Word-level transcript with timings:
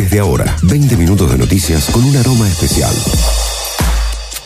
Desde 0.00 0.18
ahora, 0.18 0.56
20 0.62 0.96
minutos 0.96 1.30
de 1.30 1.36
noticias 1.36 1.90
con 1.90 2.02
un 2.02 2.16
aroma 2.16 2.48
especial. 2.48 2.90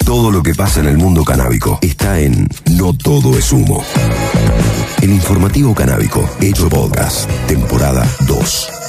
Todo 0.04 0.32
lo 0.32 0.42
que 0.42 0.52
pasa 0.52 0.80
en 0.80 0.88
el 0.88 0.98
mundo 0.98 1.22
canábico 1.22 1.78
está 1.80 2.18
en 2.18 2.48
No 2.72 2.92
Todo 2.92 3.38
es 3.38 3.52
Humo. 3.52 3.84
El 5.00 5.10
informativo 5.10 5.72
canábico, 5.72 6.28
hecho 6.40 6.68
podcast, 6.68 7.30
temporada 7.46 8.04
2. 8.26 8.83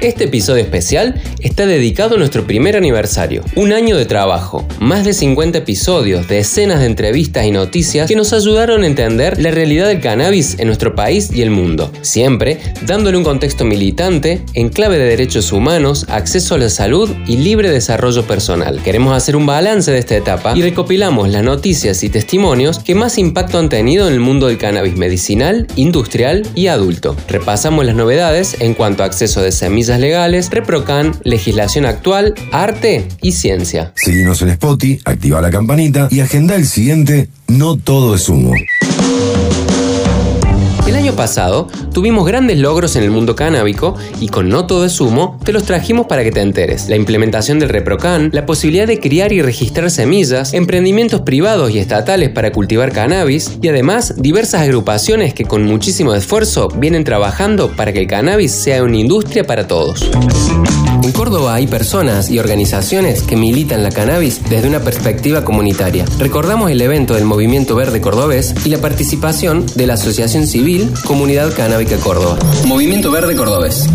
Este 0.00 0.24
episodio 0.24 0.62
especial 0.62 1.20
está 1.40 1.66
dedicado 1.66 2.14
a 2.14 2.18
nuestro 2.18 2.46
primer 2.46 2.74
aniversario, 2.74 3.44
un 3.54 3.74
año 3.74 3.98
de 3.98 4.06
trabajo, 4.06 4.66
más 4.78 5.04
de 5.04 5.12
50 5.12 5.58
episodios, 5.58 6.26
decenas 6.26 6.80
de 6.80 6.86
entrevistas 6.86 7.44
y 7.44 7.50
noticias 7.50 8.08
que 8.08 8.16
nos 8.16 8.32
ayudaron 8.32 8.82
a 8.82 8.86
entender 8.86 9.38
la 9.38 9.50
realidad 9.50 9.88
del 9.88 10.00
cannabis 10.00 10.58
en 10.58 10.68
nuestro 10.68 10.94
país 10.94 11.30
y 11.34 11.42
el 11.42 11.50
mundo, 11.50 11.92
siempre 12.00 12.60
dándole 12.86 13.18
un 13.18 13.24
contexto 13.24 13.66
militante, 13.66 14.42
en 14.54 14.70
clave 14.70 14.96
de 14.96 15.04
derechos 15.04 15.52
humanos, 15.52 16.06
acceso 16.08 16.54
a 16.54 16.58
la 16.58 16.70
salud 16.70 17.10
y 17.26 17.36
libre 17.36 17.68
desarrollo 17.68 18.24
personal. 18.24 18.82
Queremos 18.82 19.14
hacer 19.14 19.36
un 19.36 19.44
balance 19.44 19.90
de 19.92 19.98
esta 19.98 20.16
etapa 20.16 20.56
y 20.56 20.62
recopilamos 20.62 21.28
las 21.28 21.44
noticias 21.44 22.02
y 22.04 22.08
testimonios 22.08 22.78
que 22.78 22.94
más 22.94 23.18
impacto 23.18 23.58
han 23.58 23.68
tenido 23.68 24.08
en 24.08 24.14
el 24.14 24.20
mundo 24.20 24.46
del 24.46 24.56
cannabis 24.56 24.96
medicinal, 24.96 25.66
industrial 25.76 26.44
y 26.54 26.68
adulto. 26.68 27.16
Repasamos 27.28 27.84
las 27.84 27.96
novedades 27.96 28.56
en 28.60 28.72
cuanto 28.72 29.02
a 29.02 29.06
acceso 29.06 29.42
de 29.42 29.52
semillas 29.52 29.89
legales, 29.98 30.50
ReproCan, 30.50 31.12
legislación 31.24 31.86
actual, 31.86 32.34
arte 32.52 33.08
y 33.22 33.32
ciencia. 33.32 33.92
Seguimos 33.96 34.40
en 34.42 34.50
Spotify, 34.50 35.00
activa 35.04 35.40
la 35.40 35.50
campanita 35.50 36.08
y 36.10 36.20
agenda 36.20 36.54
el 36.54 36.66
siguiente 36.66 37.28
No 37.48 37.76
Todo 37.76 38.14
es 38.14 38.28
Humo. 38.28 38.52
Año 41.10 41.16
pasado 41.16 41.66
tuvimos 41.92 42.24
grandes 42.24 42.58
logros 42.58 42.94
en 42.94 43.02
el 43.02 43.10
mundo 43.10 43.34
canábico 43.34 43.96
y 44.20 44.28
con 44.28 44.48
No 44.48 44.66
Todo 44.68 44.84
es 44.84 45.00
Humo 45.00 45.40
te 45.44 45.52
los 45.52 45.64
trajimos 45.64 46.06
para 46.06 46.22
que 46.22 46.30
te 46.30 46.40
enteres. 46.40 46.88
La 46.88 46.94
implementación 46.94 47.58
del 47.58 47.68
ReproCan, 47.68 48.30
la 48.32 48.46
posibilidad 48.46 48.86
de 48.86 49.00
criar 49.00 49.32
y 49.32 49.42
registrar 49.42 49.90
semillas, 49.90 50.54
emprendimientos 50.54 51.22
privados 51.22 51.72
y 51.72 51.80
estatales 51.80 52.28
para 52.28 52.52
cultivar 52.52 52.92
cannabis 52.92 53.58
y 53.60 53.66
además 53.66 54.22
diversas 54.22 54.60
agrupaciones 54.60 55.34
que 55.34 55.46
con 55.46 55.64
muchísimo 55.64 56.14
esfuerzo 56.14 56.68
vienen 56.68 57.02
trabajando 57.02 57.72
para 57.72 57.92
que 57.92 58.02
el 58.02 58.06
cannabis 58.06 58.52
sea 58.52 58.84
una 58.84 58.98
industria 58.98 59.42
para 59.42 59.66
todos. 59.66 60.08
En 61.02 61.12
Córdoba 61.12 61.54
hay 61.54 61.66
personas 61.66 62.30
y 62.30 62.38
organizaciones 62.38 63.22
que 63.22 63.34
militan 63.34 63.82
la 63.82 63.90
cannabis 63.90 64.42
desde 64.50 64.68
una 64.68 64.80
perspectiva 64.80 65.44
comunitaria. 65.44 66.04
Recordamos 66.18 66.70
el 66.70 66.82
evento 66.82 67.14
del 67.14 67.24
Movimiento 67.24 67.74
Verde 67.74 68.02
Cordobés 68.02 68.54
y 68.66 68.68
la 68.68 68.78
participación 68.78 69.64
de 69.74 69.86
la 69.86 69.94
Asociación 69.94 70.46
Civil 70.46 70.92
Comunidad 71.06 71.54
Canábica 71.54 71.96
Córdoba. 71.96 72.38
Movimiento 72.66 73.10
Verde 73.10 73.34
Cordobés. 73.34 73.86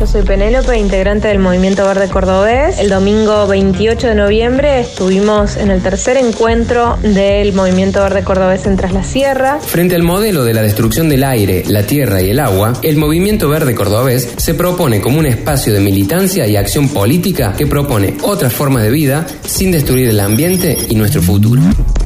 Yo 0.00 0.06
soy 0.08 0.22
Penélope, 0.22 0.76
integrante 0.78 1.28
del 1.28 1.38
Movimiento 1.38 1.86
Verde 1.86 2.08
Cordobés. 2.08 2.78
El 2.80 2.88
domingo 2.88 3.46
28 3.46 4.08
de 4.08 4.14
noviembre 4.16 4.80
estuvimos 4.80 5.56
en 5.56 5.70
el 5.70 5.80
tercer 5.80 6.16
encuentro 6.16 6.98
del 7.02 7.52
Movimiento 7.52 8.00
Verde 8.00 8.24
Cordobés 8.24 8.66
en 8.66 8.76
Tras 8.76 8.92
la 8.92 9.04
Sierra. 9.04 9.60
Frente 9.60 9.94
al 9.94 10.02
modelo 10.02 10.42
de 10.42 10.54
la 10.54 10.62
destrucción 10.62 11.08
del 11.08 11.22
aire, 11.22 11.62
la 11.68 11.84
tierra 11.84 12.20
y 12.20 12.30
el 12.30 12.40
agua, 12.40 12.72
el 12.82 12.96
Movimiento 12.96 13.48
Verde 13.48 13.76
Cordobés 13.76 14.28
se 14.36 14.54
propone 14.54 15.00
como 15.00 15.20
un 15.20 15.26
espacio 15.26 15.72
de 15.72 15.78
militancia 15.78 16.31
y 16.34 16.56
acción 16.56 16.88
política 16.88 17.54
que 17.56 17.66
propone 17.66 18.16
otras 18.22 18.52
formas 18.52 18.84
de 18.84 18.90
vida 18.90 19.26
sin 19.44 19.70
destruir 19.70 20.08
el 20.08 20.20
ambiente 20.20 20.78
y 20.88 20.94
nuestro 20.94 21.20
futuro. 21.20 21.60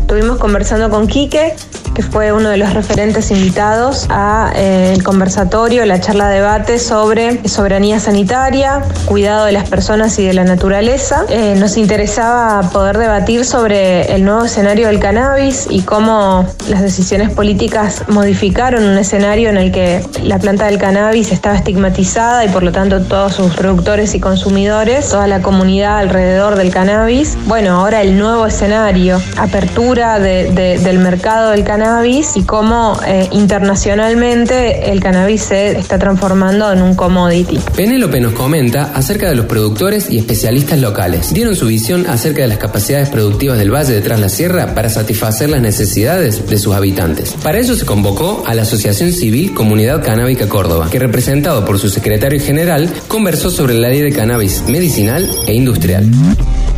Estuvimos 0.07 0.39
conversando 0.39 0.89
con 0.89 1.09
Quique, 1.09 1.57
que 1.93 2.03
fue 2.03 2.31
uno 2.31 2.49
de 2.51 2.59
los 2.59 2.73
referentes 2.75 3.33
invitados 3.33 4.07
a 4.09 4.53
eh, 4.55 4.93
el 4.95 5.03
conversatorio, 5.03 5.85
la 5.85 6.01
charla 6.01 6.29
debate 6.29 6.79
sobre 6.79 7.49
soberanía 7.49 7.99
sanitaria, 7.99 8.83
cuidado 9.07 9.47
de 9.47 9.53
las 9.53 9.69
personas 9.69 10.17
y 10.21 10.25
de 10.25 10.33
la 10.33 10.45
naturaleza. 10.45 11.25
Eh, 11.29 11.57
nos 11.59 11.77
interesaba 11.77 12.71
poder 12.71 12.99
debatir 12.99 13.45
sobre 13.45 14.15
el 14.15 14.25
nuevo 14.25 14.45
escenario 14.45 14.87
del 14.87 15.01
cannabis 15.01 15.67
y 15.71 15.81
cómo 15.81 16.47
las 16.69 16.83
decisiones 16.83 17.31
políticas 17.31 18.05
modificaron 18.07 18.85
un 18.85 18.99
escenario 18.99 19.49
en 19.49 19.57
el 19.57 19.73
que 19.73 20.05
la 20.23 20.39
planta 20.39 20.67
del 20.67 20.79
cannabis 20.79 21.33
estaba 21.33 21.57
estigmatizada 21.57 22.45
y 22.45 22.49
por 22.51 22.63
lo 22.63 22.71
tanto 22.71 23.03
todos 23.03 23.35
sus 23.35 23.55
productores 23.57 24.15
y 24.15 24.21
consumidores, 24.21 25.09
toda 25.09 25.27
la 25.27 25.43
comunidad 25.43 25.99
alrededor 25.99 26.55
del 26.55 26.71
cannabis. 26.71 27.37
Bueno, 27.47 27.81
ahora 27.81 28.03
el 28.03 28.17
nuevo 28.17 28.47
escenario, 28.47 29.21
apertura 29.37 29.96
del 29.97 30.99
mercado 30.99 31.53
del 31.53 31.65
cannabis 31.65 32.37
y 32.37 32.43
cómo 32.43 33.01
eh, 33.07 33.29
internacionalmente 33.33 34.91
el 34.93 35.01
cannabis 35.01 35.43
se 35.43 35.79
está 35.79 35.99
transformando 35.99 36.71
en 36.71 36.83
un 36.83 36.95
commodity. 36.95 37.59
Penélope 37.75 38.21
nos 38.21 38.35
comenta 38.35 38.93
acerca 38.95 39.31
de 39.31 39.37
los 39.37 39.47
productores 39.47 40.11
y 40.11 40.19
especialistas 40.19 40.81
locales. 40.81 41.33
Dieron 41.33 41.57
su 41.57 41.67
visión 41.67 42.07
acerca 42.09 42.43
de 42.43 42.49
las 42.49 42.59
capacidades 42.59 43.09
productivas 43.09 43.57
del 43.59 43.73
Valle 43.73 43.95
de 43.95 44.03
Tras 44.03 44.21
la 44.21 44.29
Sierra 44.29 44.75
para 44.75 44.91
satisfacer 44.91 45.49
las 45.49 45.63
necesidades 45.63 46.47
de 46.47 46.59
sus 46.59 46.75
habitantes. 46.75 47.35
Para 47.43 47.59
ello 47.59 47.75
se 47.75 47.87
convocó 47.87 48.45
a 48.47 48.55
la 48.55 48.63
Asociación 48.63 49.13
Civil 49.13 49.55
Comunidad 49.55 50.05
Canábica 50.05 50.47
Córdoba, 50.47 50.89
que 50.91 50.99
representado 50.99 51.65
por 51.65 51.79
su 51.79 51.89
secretario 51.89 52.39
general 52.39 52.93
conversó 53.09 53.51
sobre 53.51 53.75
la 53.75 53.89
ley 53.89 54.03
de 54.03 54.13
cannabis 54.13 54.65
medicinal 54.69 55.27
e 55.47 55.55
industrial. 55.55 56.05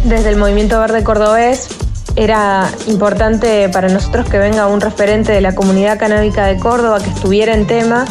Desde 0.04 0.30
el 0.30 0.36
Movimiento 0.36 0.78
Verde 0.78 1.02
Cordobés 1.02 1.68
era 2.18 2.68
importante 2.88 3.68
para 3.68 3.88
nosotros 3.88 4.28
que 4.28 4.38
venga 4.38 4.66
un 4.66 4.80
referente 4.80 5.30
de 5.30 5.40
la 5.40 5.54
comunidad 5.54 6.00
canábica 6.00 6.46
de 6.46 6.58
Córdoba 6.58 6.98
que 6.98 7.10
estuviera 7.10 7.54
en 7.54 7.64
tema 7.68 8.06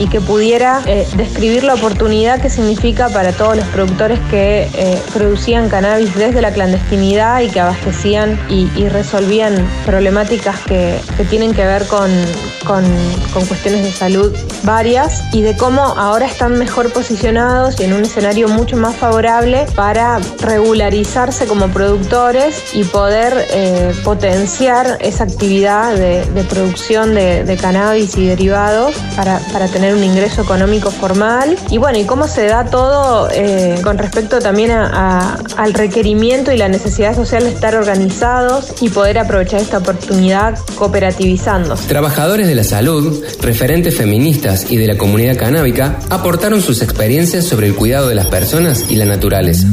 y 0.00 0.08
que 0.08 0.20
pudiera 0.20 0.80
eh, 0.86 1.06
describir 1.14 1.62
la 1.62 1.74
oportunidad 1.74 2.40
que 2.40 2.48
significa 2.48 3.10
para 3.10 3.32
todos 3.32 3.54
los 3.56 3.66
productores 3.66 4.18
que 4.30 4.62
eh, 4.74 5.02
producían 5.12 5.68
cannabis 5.68 6.14
desde 6.14 6.40
la 6.40 6.52
clandestinidad 6.52 7.42
y 7.42 7.50
que 7.50 7.60
abastecían 7.60 8.40
y, 8.48 8.68
resolvían 8.88 9.54
problemáticas 9.84 10.58
que, 10.62 10.98
tienen 11.28 11.52
que 11.52 11.64
ver 11.64 11.86
con, 11.86 12.10
con, 12.66 12.82
cuestiones 13.46 13.84
de 13.84 13.92
salud 13.92 14.34
varias 14.64 15.22
y 15.32 15.42
de 15.42 15.56
cómo 15.56 15.82
ahora 15.82 16.26
están 16.26 16.58
mejor 16.58 16.92
posicionados 16.92 17.78
y 17.78 17.84
en 17.84 17.92
un 17.92 18.02
escenario 18.02 18.48
mucho 18.48 18.76
más 18.76 18.96
favorable 18.96 19.66
para 19.76 20.18
regularizarse 20.40 21.46
como 21.46 21.68
productores 21.68 22.74
y 22.74 22.84
poder 22.84 23.46
eh, 23.50 23.92
potenciar 24.02 24.98
esa 25.00 25.24
actividad 25.24 25.94
de, 25.94 26.24
producción 26.48 27.14
de, 27.14 27.44
de, 27.44 27.56
cannabis 27.56 28.16
y 28.16 28.26
derivados 28.26 28.94
para, 29.14 29.38
para 29.52 29.68
tener 29.68 29.89
un 29.94 30.04
ingreso 30.04 30.42
económico 30.42 30.90
formal. 30.90 31.56
Y 31.70 31.78
bueno, 31.78 31.98
y 31.98 32.04
cómo 32.04 32.26
se 32.26 32.46
da 32.46 32.64
todo 32.66 33.28
eh, 33.32 33.80
con 33.82 33.98
respecto 33.98 34.38
también 34.38 34.70
al 34.70 35.74
requerimiento 35.74 36.52
y 36.52 36.56
la 36.56 36.68
necesidad 36.68 37.14
social 37.14 37.44
de 37.44 37.50
estar 37.50 37.76
organizados 37.76 38.74
y 38.80 38.88
poder 38.88 39.18
aprovechar 39.18 39.60
esta 39.60 39.78
oportunidad 39.78 40.58
cooperativizando. 40.74 41.74
Trabajadores 41.88 42.46
de 42.46 42.54
la 42.54 42.64
salud, 42.64 43.22
referentes 43.40 43.96
feministas 43.96 44.70
y 44.70 44.76
de 44.76 44.86
la 44.86 44.96
comunidad 44.96 45.36
canábica 45.36 45.98
aportaron 46.10 46.62
sus 46.62 46.82
experiencias 46.82 47.44
sobre 47.44 47.66
el 47.66 47.74
cuidado 47.74 48.08
de 48.08 48.14
las 48.14 48.26
personas 48.26 48.86
y 48.90 48.96
la 48.96 49.04
naturaleza. 49.04 49.66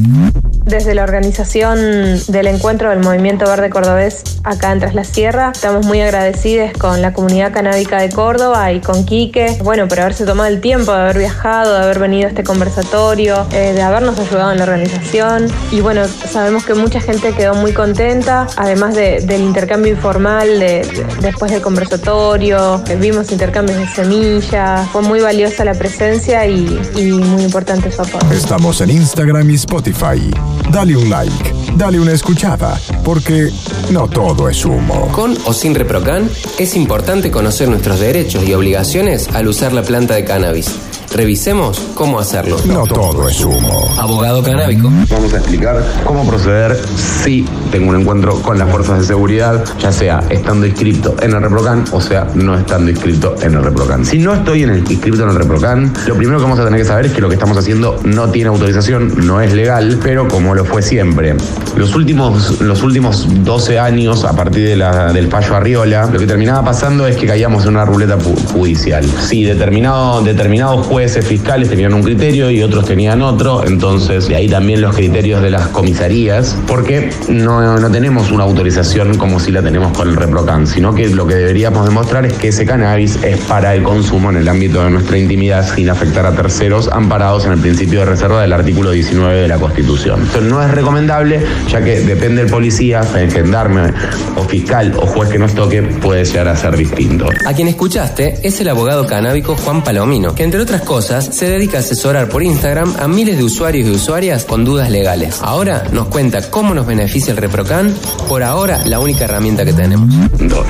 Desde 0.67 0.93
la 0.95 1.03
organización 1.03 1.79
del 2.27 2.47
encuentro 2.47 2.89
del 2.89 2.99
Movimiento 2.99 3.45
Verde 3.45 3.69
Cordobés 3.69 4.21
acá 4.43 4.73
en 4.73 4.79
Tras 4.79 4.93
la 4.95 5.05
Sierra, 5.05 5.53
estamos 5.55 5.85
muy 5.85 6.01
agradecidos 6.01 6.73
con 6.73 7.01
la 7.01 7.13
comunidad 7.13 7.53
canábica 7.53 8.01
de 8.01 8.09
Córdoba 8.09 8.73
y 8.73 8.81
con 8.81 9.05
Quique, 9.05 9.57
bueno, 9.63 9.87
por 9.87 10.01
haberse 10.01 10.25
tomado 10.25 10.49
el 10.49 10.59
tiempo 10.59 10.91
de 10.91 10.99
haber 10.99 11.19
viajado, 11.19 11.73
de 11.73 11.83
haber 11.83 11.99
venido 11.99 12.25
a 12.25 12.29
este 12.29 12.43
conversatorio, 12.43 13.47
eh, 13.53 13.71
de 13.73 13.81
habernos 13.81 14.19
ayudado 14.19 14.51
en 14.51 14.57
la 14.57 14.65
organización. 14.65 15.47
Y 15.71 15.79
bueno, 15.79 16.05
sabemos 16.05 16.65
que 16.65 16.73
mucha 16.73 16.99
gente 16.99 17.31
quedó 17.31 17.55
muy 17.55 17.71
contenta, 17.71 18.47
además 18.57 18.93
del 18.93 19.41
intercambio 19.41 19.93
informal 19.93 20.59
de, 20.59 20.85
después 21.21 21.49
del 21.49 21.61
conversatorio, 21.61 22.83
vimos 22.99 23.31
intercambios 23.31 23.77
de 23.77 23.87
semillas, 23.87 24.89
fue 24.89 25.01
muy 25.01 25.21
valiosa 25.21 25.63
la 25.63 25.75
presencia 25.75 26.45
y, 26.45 26.77
y 26.97 27.11
muy 27.11 27.43
importante 27.43 27.89
su 27.89 28.01
apoyo. 28.01 28.29
Estamos 28.31 28.81
en 28.81 28.89
Instagram 28.89 29.49
y 29.49 29.55
Spotify 29.55 30.29
dale 30.71 30.95
un 30.95 31.09
like, 31.09 31.53
dale 31.75 31.99
una 31.99 32.11
escuchada, 32.11 32.79
porque 33.03 33.49
no 33.91 34.07
todo 34.07 34.49
es 34.49 34.65
humo. 34.65 35.09
Con 35.11 35.37
o 35.45 35.53
sin 35.53 35.75
ReproCan, 35.75 36.29
es 36.57 36.75
importante 36.75 37.31
conocer 37.31 37.69
nuestros 37.69 37.99
derechos 37.99 38.43
y 38.47 38.53
obligaciones 38.53 39.27
al 39.29 39.47
usar 39.47 39.73
la 39.73 39.83
planta 39.83 40.15
de 40.15 40.25
cannabis. 40.25 40.75
Revisemos 41.17 41.79
cómo 41.95 42.19
hacerlo. 42.19 42.57
No 42.67 42.83
todo 42.83 43.27
es 43.27 43.43
humo. 43.43 43.91
Abogado 43.97 44.43
canábico. 44.43 44.91
Vamos 45.09 45.33
a 45.33 45.37
explicar 45.37 45.83
cómo 46.03 46.27
proceder 46.27 46.79
si 46.95 47.43
tengo 47.71 47.89
un 47.89 48.01
encuentro 48.01 48.39
con 48.43 48.59
las 48.59 48.69
fuerzas 48.69 48.99
de 48.99 49.05
seguridad, 49.07 49.63
ya 49.79 49.91
sea 49.91 50.23
estando 50.29 50.67
inscrito 50.67 51.15
en 51.19 51.31
el 51.31 51.41
ReproCan 51.41 51.85
o 51.91 51.99
sea 51.99 52.27
no 52.35 52.55
estando 52.55 52.91
inscrito 52.91 53.33
en 53.41 53.55
el 53.55 53.63
ReproCan. 53.63 54.05
Si 54.05 54.19
no 54.19 54.35
estoy 54.35 54.61
en 54.61 54.69
el, 54.69 54.79
inscrito 54.91 55.23
en 55.23 55.29
el 55.29 55.35
ReproCan, 55.37 55.91
lo 56.05 56.15
primero 56.15 56.37
que 56.37 56.43
vamos 56.43 56.59
a 56.59 56.65
tener 56.65 56.79
que 56.79 56.85
saber 56.85 57.07
es 57.07 57.13
que 57.13 57.21
lo 57.21 57.29
que 57.29 57.33
estamos 57.33 57.57
haciendo 57.57 57.99
no 58.03 58.29
tiene 58.29 58.49
autorización, 58.49 59.25
no 59.25 59.41
es 59.41 59.53
legal, 59.53 59.97
pero 60.03 60.27
como 60.27 60.53
lo 60.53 60.65
fue 60.65 60.83
siempre. 60.83 61.35
Los 61.75 61.95
últimos, 61.95 62.61
los 62.61 62.83
últimos 62.83 63.27
12 63.43 63.79
años, 63.79 64.23
a 64.23 64.35
partir 64.35 64.67
de 64.67 64.75
la, 64.75 65.11
del 65.11 65.29
fallo 65.29 65.55
Arriola, 65.55 66.05
lo 66.13 66.19
que 66.19 66.27
terminaba 66.27 66.63
pasando 66.63 67.07
es 67.07 67.17
que 67.17 67.25
caíamos 67.25 67.63
en 67.63 67.69
una 67.69 67.85
ruleta 67.85 68.19
judicial. 68.53 69.03
Si 69.03 69.43
determinado, 69.43 70.21
determinado 70.21 70.83
juez 70.83 71.06
fiscales 71.07 71.69
tenían 71.69 71.93
un 71.93 72.03
criterio 72.03 72.51
y 72.51 72.61
otros 72.61 72.85
tenían 72.85 73.21
otro, 73.21 73.65
entonces 73.65 74.27
de 74.27 74.35
ahí 74.35 74.47
también 74.47 74.81
los 74.81 74.95
criterios 74.95 75.41
de 75.41 75.49
las 75.49 75.67
comisarías, 75.67 76.55
porque 76.67 77.09
no, 77.27 77.79
no 77.79 77.91
tenemos 77.91 78.31
una 78.31 78.43
autorización 78.43 79.17
como 79.17 79.39
si 79.39 79.51
la 79.51 79.61
tenemos 79.61 79.95
con 79.97 80.09
el 80.09 80.15
ReproCan, 80.15 80.67
sino 80.67 80.93
que 80.93 81.07
lo 81.09 81.25
que 81.25 81.35
deberíamos 81.35 81.85
demostrar 81.85 82.25
es 82.25 82.33
que 82.33 82.49
ese 82.49 82.65
cannabis 82.65 83.17
es 83.23 83.39
para 83.41 83.73
el 83.73 83.83
consumo 83.83 84.29
en 84.29 84.37
el 84.37 84.47
ámbito 84.47 84.83
de 84.83 84.89
nuestra 84.89 85.17
intimidad 85.17 85.67
sin 85.75 85.89
afectar 85.89 86.25
a 86.25 86.33
terceros 86.33 86.89
amparados 86.91 87.45
en 87.45 87.53
el 87.53 87.59
principio 87.59 87.99
de 87.99 88.05
reserva 88.05 88.41
del 88.41 88.53
artículo 88.53 88.91
19 88.91 89.41
de 89.41 89.47
la 89.47 89.57
Constitución. 89.57 90.23
Esto 90.23 90.41
no 90.41 90.61
es 90.61 90.71
recomendable, 90.71 91.41
ya 91.69 91.83
que 91.83 92.01
depende 92.01 92.43
del 92.43 92.51
policía, 92.51 93.03
gendarme 93.03 93.93
o 94.35 94.43
fiscal 94.43 94.93
o 94.97 95.05
juez 95.05 95.29
que 95.29 95.39
nos 95.39 95.53
toque, 95.53 95.81
puede 95.81 96.25
llegar 96.25 96.47
a 96.47 96.55
ser 96.55 96.75
distinto. 96.75 97.27
A 97.45 97.53
quien 97.53 97.67
escuchaste 97.67 98.39
es 98.43 98.59
el 98.61 98.69
abogado 98.69 99.05
canábico 99.05 99.55
Juan 99.55 99.83
Palomino, 99.83 100.33
que 100.35 100.43
entre 100.43 100.59
otras 100.59 100.81
cosas 100.87 101.25
se 101.33 101.49
dedica 101.49 101.77
a 101.77 101.79
asesorar 101.81 102.29
por 102.29 102.41
Instagram 102.41 102.95
a 102.97 103.09
miles 103.09 103.37
de 103.37 103.43
usuarios 103.43 103.89
y 103.89 103.91
usuarias 103.91 104.45
con 104.45 104.63
dudas 104.63 104.89
legales. 104.89 105.41
Ahora 105.41 105.83
nos 105.91 106.07
cuenta 106.07 106.49
cómo 106.49 106.73
nos 106.73 106.87
beneficia 106.87 107.31
el 107.31 107.37
ReproCan, 107.37 107.93
por 108.29 108.41
ahora 108.41 108.79
la 108.85 109.01
única 109.01 109.25
herramienta 109.25 109.65
que 109.65 109.73
tenemos. 109.73 110.09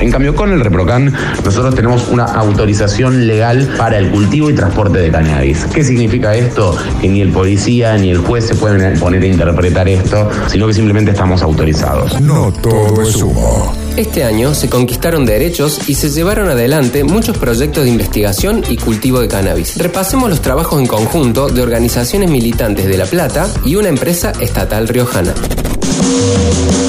En 0.00 0.10
cambio, 0.10 0.34
con 0.34 0.52
el 0.52 0.60
ReproCan 0.60 1.14
nosotros 1.44 1.72
tenemos 1.76 2.08
una 2.08 2.24
autorización 2.24 3.28
legal 3.28 3.72
para 3.78 3.98
el 3.98 4.10
cultivo 4.10 4.50
y 4.50 4.54
transporte 4.54 4.98
de 4.98 5.10
cannabis. 5.10 5.64
¿Qué 5.72 5.84
significa 5.84 6.34
esto? 6.34 6.76
Que 7.00 7.08
ni 7.08 7.20
el 7.20 7.30
policía 7.30 7.96
ni 7.96 8.10
el 8.10 8.18
juez 8.18 8.44
se 8.48 8.56
pueden 8.56 8.98
poner 8.98 9.22
a 9.22 9.26
interpretar 9.26 9.88
esto, 9.88 10.28
sino 10.48 10.66
que 10.66 10.74
simplemente 10.74 11.12
estamos 11.12 11.42
autorizados. 11.42 12.20
No 12.20 12.52
todo 12.52 13.02
es 13.02 13.14
humo. 13.22 13.72
Este 13.98 14.22
año 14.22 14.54
se 14.54 14.68
conquistaron 14.68 15.26
derechos 15.26 15.88
y 15.88 15.94
se 15.94 16.08
llevaron 16.10 16.48
adelante 16.48 17.02
muchos 17.02 17.36
proyectos 17.36 17.82
de 17.82 17.90
investigación 17.90 18.62
y 18.68 18.76
cultivo 18.76 19.18
de 19.18 19.26
cannabis. 19.26 19.76
Repasemos 19.76 20.30
los 20.30 20.40
trabajos 20.40 20.78
en 20.78 20.86
conjunto 20.86 21.48
de 21.48 21.62
organizaciones 21.62 22.30
militantes 22.30 22.86
de 22.86 22.96
La 22.96 23.06
Plata 23.06 23.52
y 23.64 23.74
una 23.74 23.88
empresa 23.88 24.30
estatal 24.38 24.86
riojana. 24.86 25.34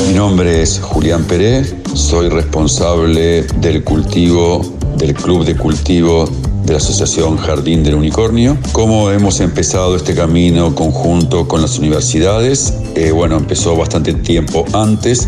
Mi 0.08 0.14
nombre 0.14 0.62
es 0.62 0.80
Julián 0.80 1.24
Pérez, 1.24 1.74
soy 1.96 2.30
responsable 2.30 3.42
del 3.60 3.84
cultivo 3.84 4.62
del 4.96 5.16
Club 5.16 5.46
de 5.46 5.56
Cultivo 5.56 6.30
de 6.64 6.74
la 6.74 6.78
Asociación 6.78 7.38
Jardín 7.38 7.84
del 7.84 7.96
Unicornio. 7.96 8.56
¿Cómo 8.72 9.10
hemos 9.10 9.40
empezado 9.40 9.96
este 9.96 10.14
camino 10.14 10.76
conjunto 10.76 11.48
con 11.48 11.64
las 11.64 11.80
universidades? 11.80 12.76
Eh, 12.94 13.10
bueno, 13.10 13.38
empezó 13.38 13.76
bastante 13.76 14.14
tiempo 14.14 14.64
antes 14.74 15.28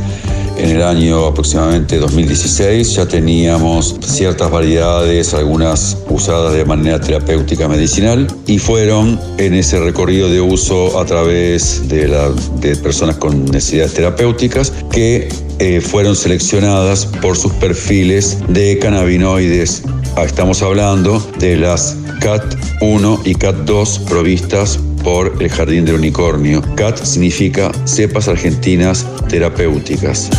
en 0.62 0.70
el 0.70 0.84
año 0.84 1.26
aproximadamente 1.26 1.98
2016 1.98 2.96
ya 2.96 3.08
teníamos 3.08 3.96
ciertas 4.02 4.52
variedades, 4.52 5.34
algunas 5.34 5.98
usadas 6.08 6.54
de 6.54 6.64
manera 6.66 7.00
terapéutica 7.00 7.68
medicinal, 7.68 8.28
y 8.46 8.60
fueron 8.60 9.20
en 9.38 9.56
ese 9.56 9.80
recorrido 9.80 10.30
de 10.30 10.40
uso 10.40 11.00
a 11.00 11.06
través 11.06 11.88
de, 11.90 12.08
la, 12.08 12.30
de 12.60 12.76
personas 12.76 13.18
con 13.18 13.46
necesidades 13.46 13.96
terapéuticas 13.96 14.72
que 14.92 15.30
eh, 15.60 15.82
fueron 15.82 16.16
seleccionadas 16.16 17.08
por 17.22 17.36
sus 17.36 17.52
perfiles 17.54 18.38
de 18.48 18.78
cannabinoides. 18.78 19.84
Ah, 20.16 20.26
estamos 20.26 20.62
hablando 20.62 21.20
de 21.40 21.58
las 21.58 21.98
CAT1 22.20 23.22
y 23.26 23.34
CAT2 23.34 24.04
provistas 24.06 24.80
por 25.04 25.38
el 25.40 25.50
Jardín 25.50 25.86
del 25.86 25.96
Unicornio. 25.96 26.62
CAT 26.76 27.04
significa 27.04 27.72
cepas 27.86 28.28
argentinas 28.28 29.06
terapéuticas. 29.30 30.30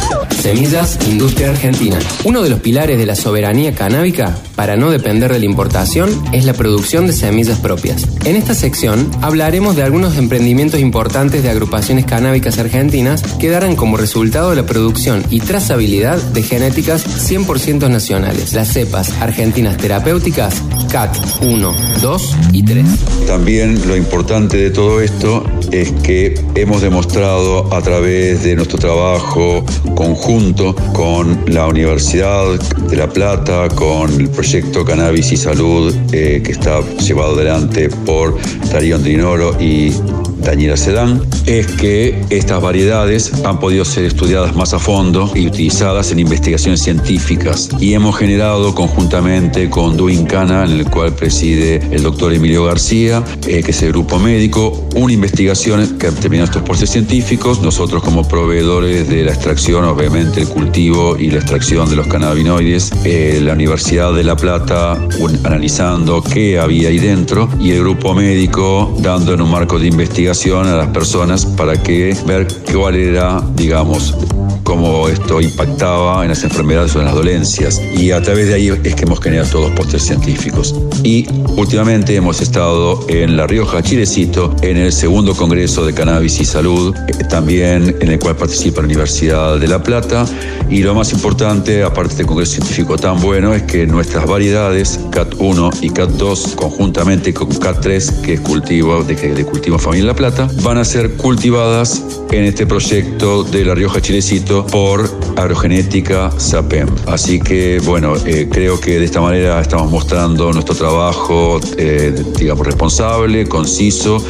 Semillas 0.40 0.98
Industria 1.08 1.50
Argentina. 1.50 1.98
Uno 2.24 2.42
de 2.42 2.50
los 2.50 2.60
pilares 2.60 2.98
de 2.98 3.06
la 3.06 3.14
soberanía 3.14 3.74
canábica, 3.74 4.36
para 4.56 4.76
no 4.76 4.90
depender 4.90 5.32
de 5.32 5.38
la 5.38 5.44
importación, 5.44 6.10
es 6.32 6.44
la 6.44 6.52
producción 6.52 7.06
de 7.06 7.12
semillas 7.12 7.58
propias. 7.58 8.08
En 8.24 8.36
esta 8.36 8.54
sección 8.54 9.10
hablaremos 9.20 9.76
de 9.76 9.84
algunos 9.84 10.16
emprendimientos 10.16 10.80
importantes 10.80 11.42
de 11.42 11.50
agrupaciones 11.50 12.06
canábicas 12.06 12.58
argentinas 12.58 13.22
que 13.38 13.50
darán 13.50 13.76
como 13.76 13.96
resultado 13.96 14.54
la 14.54 14.66
producción 14.66 15.22
y 15.30 15.40
trazabilidad 15.40 16.20
de 16.20 16.42
genéticas 16.42 17.30
100% 17.30 17.88
nacionales. 17.88 18.52
Las 18.52 18.72
cepas 18.72 19.12
argentinas 19.20 19.76
terapéuticas 19.76 20.62
CAT 20.90 21.16
1, 21.40 21.74
2 22.02 22.36
y 22.52 22.62
3. 22.64 22.86
También 23.26 23.86
lo 23.86 23.96
importante 23.96 24.51
de 24.56 24.70
todo 24.70 25.00
esto 25.00 25.44
es 25.70 25.92
que 26.02 26.34
hemos 26.54 26.82
demostrado 26.82 27.72
a 27.72 27.80
través 27.80 28.44
de 28.44 28.54
nuestro 28.54 28.78
trabajo 28.78 29.64
conjunto 29.94 30.74
con 30.92 31.42
la 31.46 31.66
Universidad 31.66 32.58
de 32.88 32.96
La 32.96 33.08
Plata, 33.08 33.68
con 33.68 34.12
el 34.20 34.28
proyecto 34.28 34.84
Cannabis 34.84 35.32
y 35.32 35.36
Salud 35.38 35.94
eh, 36.12 36.42
que 36.44 36.52
está 36.52 36.80
llevado 36.98 37.34
adelante 37.34 37.88
por 38.04 38.36
Darío 38.70 38.96
Andrinoro 38.96 39.58
y 39.58 39.94
Daniela 40.42 40.76
Sedán, 40.76 41.22
es 41.46 41.66
que 41.66 42.20
estas 42.30 42.60
variedades 42.60 43.32
han 43.44 43.60
podido 43.60 43.84
ser 43.84 44.04
estudiadas 44.04 44.54
más 44.56 44.74
a 44.74 44.78
fondo 44.78 45.30
y 45.34 45.46
utilizadas 45.46 46.10
en 46.12 46.18
investigaciones 46.18 46.82
científicas. 46.82 47.68
Y 47.78 47.94
hemos 47.94 48.16
generado 48.16 48.74
conjuntamente 48.74 49.70
con 49.70 49.96
Duincana, 49.96 50.64
en 50.64 50.72
el 50.72 50.90
cual 50.90 51.14
preside 51.14 51.76
el 51.90 52.02
doctor 52.02 52.32
Emilio 52.32 52.64
García, 52.64 53.22
eh, 53.46 53.62
que 53.62 53.70
es 53.70 53.82
el 53.82 53.92
grupo 53.92 54.18
médico, 54.18 54.88
una 54.96 55.12
investigación 55.12 55.98
que 55.98 56.08
ha 56.08 56.10
terminado 56.10 56.46
estos 56.46 56.62
procesos 56.62 56.90
científicos. 56.90 57.60
Nosotros 57.60 58.02
como 58.02 58.26
proveedores 58.26 59.08
de 59.08 59.24
la 59.24 59.32
extracción, 59.32 59.84
obviamente 59.84 60.40
el 60.40 60.48
cultivo 60.48 61.16
y 61.16 61.30
la 61.30 61.38
extracción 61.38 61.88
de 61.88 61.96
los 61.96 62.06
cannabinoides, 62.06 62.90
eh, 63.04 63.40
la 63.42 63.52
Universidad 63.52 64.12
de 64.12 64.24
La 64.24 64.36
Plata 64.36 64.98
analizando 65.44 66.22
qué 66.22 66.58
había 66.58 66.88
ahí 66.88 66.98
dentro 66.98 67.48
y 67.60 67.70
el 67.70 67.80
grupo 67.80 68.14
médico 68.14 68.94
dando 69.00 69.34
en 69.34 69.40
un 69.40 69.50
marco 69.50 69.78
de 69.78 69.86
investigación 69.86 70.31
a 70.66 70.76
las 70.76 70.88
personas 70.88 71.44
para 71.44 71.82
que 71.82 72.16
ver 72.26 72.46
cuál 72.72 72.96
era, 72.96 73.42
digamos, 73.54 74.16
cómo 74.64 75.08
esto 75.08 75.40
impactaba 75.40 76.22
en 76.22 76.28
las 76.28 76.44
enfermedades 76.44 76.94
o 76.96 77.00
en 77.00 77.06
las 77.06 77.14
dolencias. 77.14 77.80
Y 77.96 78.10
a 78.10 78.22
través 78.22 78.48
de 78.48 78.54
ahí 78.54 78.68
es 78.68 78.94
que 78.94 79.04
hemos 79.04 79.20
generado 79.20 79.50
todos 79.50 79.70
pósteres 79.72 80.04
científicos. 80.04 80.74
Y 81.02 81.26
últimamente 81.56 82.14
hemos 82.14 82.40
estado 82.40 83.04
en 83.08 83.36
La 83.36 83.46
Rioja, 83.46 83.82
Chilecito, 83.82 84.54
en 84.62 84.76
el 84.76 84.92
segundo 84.92 85.34
Congreso 85.34 85.84
de 85.84 85.94
Cannabis 85.94 86.40
y 86.40 86.44
Salud, 86.44 86.94
eh, 87.08 87.24
también 87.24 87.96
en 88.00 88.08
el 88.08 88.18
cual 88.18 88.36
participa 88.36 88.80
la 88.80 88.86
Universidad 88.86 89.58
de 89.58 89.68
La 89.68 89.82
Plata. 89.82 90.26
Y 90.70 90.82
lo 90.82 90.94
más 90.94 91.12
importante, 91.12 91.82
aparte 91.82 92.16
de 92.16 92.24
Congreso 92.24 92.54
Científico 92.54 92.96
tan 92.96 93.20
bueno, 93.20 93.54
es 93.54 93.62
que 93.62 93.86
nuestras 93.86 94.26
variedades, 94.26 95.00
CAT1 95.10 95.78
y 95.82 95.90
CAT2, 95.90 96.54
conjuntamente 96.54 97.34
con 97.34 97.50
CAT3, 97.50 98.22
que 98.22 98.34
es 98.34 98.40
cultivo 98.40 99.02
de, 99.04 99.14
de 99.14 99.44
cultivo 99.44 99.78
familia 99.78 100.08
La 100.08 100.16
Plata, 100.16 100.48
van 100.62 100.78
a 100.78 100.84
ser 100.84 101.12
cultivadas 101.14 102.02
en 102.30 102.44
este 102.44 102.66
proyecto 102.66 103.44
de 103.44 103.64
La 103.64 103.74
Rioja 103.74 104.00
Chilecito 104.00 104.51
por 104.60 105.08
Agrogenética 105.36 106.30
SAPEM. 106.38 106.88
Así 107.06 107.40
que, 107.40 107.80
bueno, 107.80 108.14
eh, 108.26 108.48
creo 108.52 108.78
que 108.78 108.98
de 108.98 109.04
esta 109.04 109.20
manera 109.20 109.60
estamos 109.60 109.90
mostrando 109.90 110.52
nuestro 110.52 110.74
trabajo, 110.74 111.58
eh, 111.78 112.14
digamos, 112.38 112.66
responsable, 112.66 113.46
conciso 113.48 114.22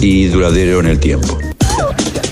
y 0.00 0.26
duradero 0.26 0.78
en 0.80 0.86
el 0.86 1.00
tiempo. 1.00 1.36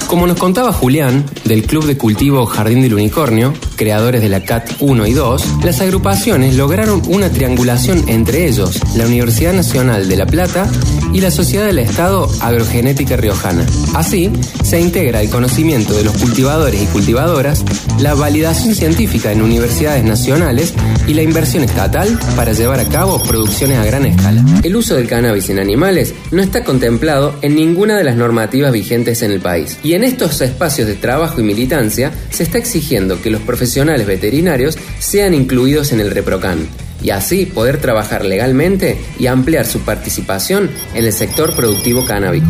Como 0.06 0.26
nos 0.26 0.38
contaba 0.38 0.72
Julián, 0.72 1.25
del 1.44 1.64
Club 1.64 1.87
de 1.87 1.96
Cultivo 1.96 2.44
Jardín 2.44 2.82
del 2.82 2.94
Unicornio, 2.94 3.54
creadores 3.76 4.20
de 4.20 4.28
la 4.28 4.44
CAT 4.44 4.70
1 4.78 5.06
y 5.06 5.14
2, 5.14 5.64
las 5.64 5.80
agrupaciones 5.80 6.54
lograron 6.54 7.02
una 7.08 7.30
triangulación 7.30 8.04
entre 8.08 8.46
ellos, 8.46 8.78
la 8.94 9.06
Universidad 9.06 9.54
Nacional 9.54 10.08
de 10.08 10.16
La 10.16 10.26
Plata 10.26 10.70
y 11.12 11.21
la 11.21 11.31
Sociedad 11.31 11.66
del 11.66 11.78
Estado 11.78 12.28
Agrogenética 12.40 13.16
Riojana. 13.16 13.66
Así, 13.95 14.31
se 14.62 14.81
integra 14.81 15.21
el 15.21 15.31
conocimiento 15.31 15.95
de 15.95 16.04
los 16.04 16.16
cultivadores 16.16 16.83
y 16.83 16.87
cultivadoras, 16.87 17.64
la 17.99 18.14
validación 18.14 18.75
científica 18.75 19.33
en 19.33 19.42
universidades 19.42 20.04
nacionales 20.04 20.75
y 21.07 21.14
la 21.14 21.23
inversión 21.23 21.64
estatal 21.64 22.19
para 22.37 22.52
llevar 22.52 22.81
a 22.81 22.88
cabo 22.88 23.23
producciones 23.23 23.78
a 23.78 23.85
gran 23.85 24.07
escala. 24.07 24.45
El 24.62 24.76
uso 24.76 24.95
del 24.95 25.09
cannabis 25.09 25.50
en 25.50 25.59
animales 25.59 26.14
no 26.31 26.42
está 26.42 26.64
contemplado 26.64 27.35
en 27.42 27.54
ninguna 27.54 27.97
de 27.97 28.04
las 28.04 28.16
normativas 28.16 28.73
vigentes 28.73 29.23
en 29.23 29.33
el 29.33 29.40
país 29.40 29.78
y 29.83 29.95
en 29.95 30.04
estos 30.04 30.40
espacios 30.40 30.88
de 30.88 30.95
trabajo 30.95 31.40
y 31.40 31.45
militancia 31.45 32.12
se 32.31 32.42
está 32.42 32.59
exigiendo 32.59 33.21
que 33.21 33.31
los 33.31 33.42
profesionales 33.42 34.07
veterinarios 34.07 34.78
sean 34.99 35.35
incluidos 35.35 35.92
en 35.92 36.00
el 36.00 36.11
ReproCan 36.11 36.66
y 37.02 37.11
así 37.11 37.47
poder 37.47 37.78
trabajar 37.78 38.25
legalmente 38.25 38.99
y 39.18 39.26
ampliar 39.26 39.66
su 39.66 39.80
participación 39.80 40.71
en 40.94 41.04
el 41.04 41.12
sector 41.12 41.54
productivo 41.54 42.04
canábico. 42.04 42.47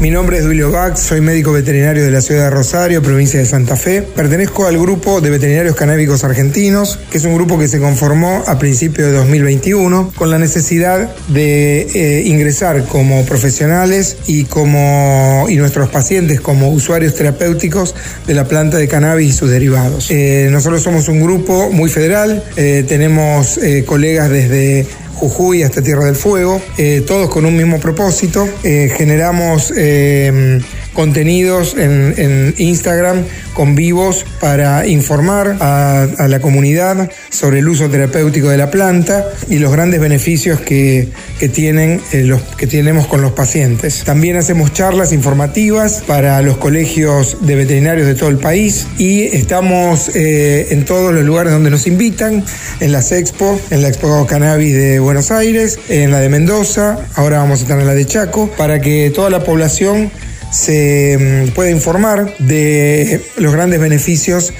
Mi 0.00 0.10
nombre 0.10 0.38
es 0.38 0.44
Duilio 0.44 0.70
Bach, 0.70 0.96
soy 0.96 1.20
médico 1.20 1.52
veterinario 1.52 2.04
de 2.04 2.10
la 2.10 2.20
ciudad 2.20 2.44
de 2.44 2.50
Rosario, 2.50 3.02
provincia 3.02 3.40
de 3.40 3.46
Santa 3.46 3.76
Fe. 3.76 4.02
Pertenezco 4.02 4.66
al 4.66 4.78
grupo 4.78 5.20
de 5.20 5.30
veterinarios 5.30 5.74
canábicos 5.74 6.24
argentinos, 6.24 6.98
que 7.10 7.18
es 7.18 7.24
un 7.24 7.34
grupo 7.34 7.58
que 7.58 7.68
se 7.68 7.80
conformó 7.80 8.42
a 8.46 8.58
principios 8.58 9.08
de 9.08 9.14
2021 9.14 10.12
con 10.14 10.30
la 10.30 10.38
necesidad 10.38 11.14
de 11.28 11.80
eh, 11.94 12.22
ingresar 12.26 12.84
como 12.84 13.24
profesionales 13.24 14.18
y 14.26 14.44
como 14.44 15.46
y 15.48 15.56
nuestros 15.56 15.88
pacientes 15.88 16.40
como 16.40 16.70
usuarios 16.70 17.14
terapéuticos 17.14 17.94
de 18.26 18.34
la 18.34 18.44
planta 18.44 18.76
de 18.76 18.88
cannabis 18.88 19.30
y 19.30 19.32
sus 19.32 19.50
derivados. 19.50 20.10
Eh, 20.10 20.48
nosotros 20.50 20.82
somos 20.82 21.08
un 21.08 21.20
grupo 21.20 21.70
muy 21.70 21.88
federal, 21.88 22.44
eh, 22.56 22.84
tenemos 22.86 23.58
colegas 23.86 24.28
desde 24.28 24.86
Jujuy 25.14 25.62
hasta 25.62 25.80
Tierra 25.80 26.04
del 26.04 26.16
Fuego, 26.16 26.60
eh, 26.76 27.02
todos 27.06 27.30
con 27.30 27.46
un 27.46 27.56
mismo 27.56 27.80
propósito. 27.80 28.46
Eh, 28.62 28.92
generamos 28.94 29.72
eh, 29.74 30.60
contenidos 30.96 31.76
en, 31.76 32.54
Instagram 32.56 33.22
con 33.52 33.74
vivos 33.74 34.24
para 34.40 34.86
informar 34.86 35.56
a, 35.60 36.26
la 36.26 36.40
comunidad 36.40 37.10
sobre 37.30 37.60
el 37.60 37.68
uso 37.68 37.88
terapéutico 37.88 38.48
de 38.48 38.56
la 38.56 38.70
planta 38.70 39.24
y 39.48 39.58
los 39.58 39.70
grandes 39.70 40.00
beneficios 40.00 40.60
que, 40.60 41.08
tienen 41.52 42.00
los 42.12 42.42
que 42.42 42.66
tenemos 42.66 43.06
con 43.06 43.20
los 43.20 43.32
pacientes. 43.32 44.02
También 44.04 44.36
hacemos 44.36 44.72
charlas 44.72 45.12
informativas 45.12 46.02
para 46.06 46.40
los 46.42 46.56
colegios 46.56 47.36
de 47.42 47.54
veterinarios 47.54 48.06
de 48.06 48.14
todo 48.14 48.30
el 48.30 48.38
país 48.38 48.86
y 48.98 49.24
estamos 49.24 50.10
en 50.14 50.84
todos 50.84 51.12
los 51.12 51.24
lugares 51.24 51.52
donde 51.52 51.70
nos 51.70 51.86
invitan, 51.86 52.42
en 52.80 52.92
las 52.92 53.12
expo, 53.12 53.60
en 53.70 53.82
la 53.82 53.88
Expo 53.88 54.26
Cannabis 54.26 54.74
de 54.74 54.98
Buenos 54.98 55.30
Aires, 55.30 55.78
en 55.88 56.10
la 56.10 56.20
de 56.20 56.30
Mendoza, 56.30 56.98
ahora 57.14 57.38
vamos 57.38 57.60
a 57.60 57.62
estar 57.62 57.78
en 57.78 57.86
la 57.86 57.94
de 57.94 58.06
Chaco, 58.06 58.50
para 58.56 58.80
que 58.80 59.10
toda 59.14 59.28
la 59.28 59.44
población 59.44 60.10
se 60.50 61.46
mm, 61.48 61.54
pueda 61.54 61.70
informar 61.70 62.36
de 62.38 63.24
los 63.36 63.52
grandes 63.52 63.80
beneficios 63.80 64.52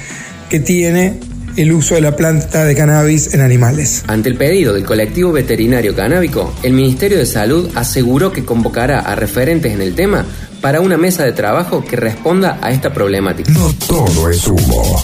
que 0.49 0.59
tiene 0.59 1.19
el 1.57 1.73
uso 1.73 1.95
de 1.95 2.01
la 2.01 2.15
planta 2.15 2.63
de 2.65 2.75
cannabis 2.75 3.33
en 3.33 3.41
animales. 3.41 4.03
Ante 4.07 4.29
el 4.29 4.37
pedido 4.37 4.73
del 4.73 4.85
colectivo 4.85 5.31
veterinario 5.31 5.95
canábico, 5.95 6.53
el 6.63 6.73
Ministerio 6.73 7.17
de 7.17 7.25
Salud 7.25 7.69
aseguró 7.75 8.31
que 8.31 8.45
convocará 8.45 8.99
a 8.99 9.15
referentes 9.15 9.73
en 9.73 9.81
el 9.81 9.95
tema 9.95 10.25
para 10.61 10.81
una 10.81 10.97
mesa 10.97 11.23
de 11.23 11.31
trabajo 11.31 11.83
que 11.83 11.95
responda 11.95 12.59
a 12.61 12.71
esta 12.71 12.93
problemática. 12.93 13.51
No 13.51 13.73
todo 13.87 14.29
es 14.29 14.47
humo. 14.47 15.03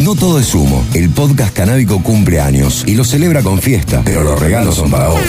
No 0.00 0.14
todo 0.14 0.38
es 0.38 0.54
humo. 0.54 0.84
El 0.94 1.10
podcast 1.10 1.54
canábico 1.54 2.02
cumple 2.02 2.40
años 2.40 2.84
y 2.86 2.94
lo 2.94 3.04
celebra 3.04 3.42
con 3.42 3.60
fiesta, 3.60 4.02
pero 4.04 4.22
los 4.22 4.38
regalos 4.38 4.76
son 4.76 4.90
para 4.90 5.08
vos. 5.08 5.20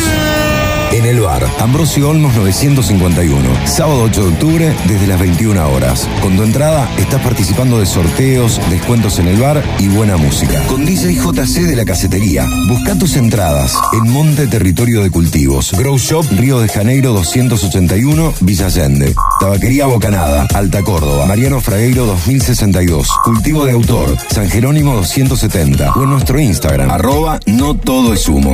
En 0.94 1.06
el 1.06 1.22
bar, 1.22 1.44
Ambrosio 1.60 2.08
Olmos 2.08 2.36
951, 2.36 3.40
sábado 3.66 4.04
8 4.04 4.26
de 4.26 4.28
octubre 4.34 4.76
desde 4.88 5.08
las 5.08 5.20
21 5.20 5.74
horas. 5.74 6.08
Con 6.22 6.38
tu 6.38 6.44
entrada 6.44 6.88
estás 7.00 7.20
participando 7.22 7.80
de 7.80 7.88
sorteos, 7.88 8.62
descuentos 8.70 9.18
en 9.18 9.28
el 9.28 9.40
bar 9.40 9.64
y 9.80 9.88
buena 9.88 10.18
música. 10.18 10.62
Con 10.68 10.86
DJ 10.86 11.16
JC 11.16 11.62
de 11.62 11.76
la 11.76 11.84
casetería. 11.84 12.46
Busca 12.68 12.96
tus 12.96 13.16
entradas 13.16 13.76
en 13.94 14.08
Monte 14.12 14.46
Territorio 14.46 15.02
de 15.02 15.10
Cultivos. 15.10 15.72
Grow 15.72 15.98
Shop 15.98 16.28
Río 16.30 16.60
de 16.60 16.68
Janeiro 16.68 17.12
281, 17.14 18.36
Villa 18.42 18.68
Allende. 18.68 19.16
Tabaquería 19.40 19.88
Bocanada, 19.88 20.46
Alta 20.54 20.84
Córdoba. 20.84 21.26
Mariano 21.26 21.60
Fragueiro 21.60 22.06
2062. 22.06 23.08
Cultivo 23.24 23.66
de 23.66 23.72
autor, 23.72 24.16
San 24.30 24.48
Jerónimo 24.48 24.94
270. 24.94 25.94
O 25.94 26.04
en 26.04 26.12
nuestro 26.12 26.40
Instagram, 26.40 26.92
arroba 26.92 27.40
no 27.48 27.74
todo 27.74 28.14
es 28.14 28.30
humo. 28.30 28.54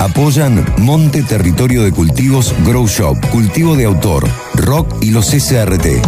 Apoyan 0.00 0.64
Monte 0.78 1.22
Territorio 1.22 1.82
de 1.82 1.90
Cultivos 1.90 2.54
Grow 2.64 2.86
Shop, 2.86 3.16
Cultivo 3.30 3.76
de 3.76 3.86
Autor, 3.86 4.28
Rock 4.54 4.94
y 5.00 5.10
los 5.10 5.26
SRT. 5.28 6.02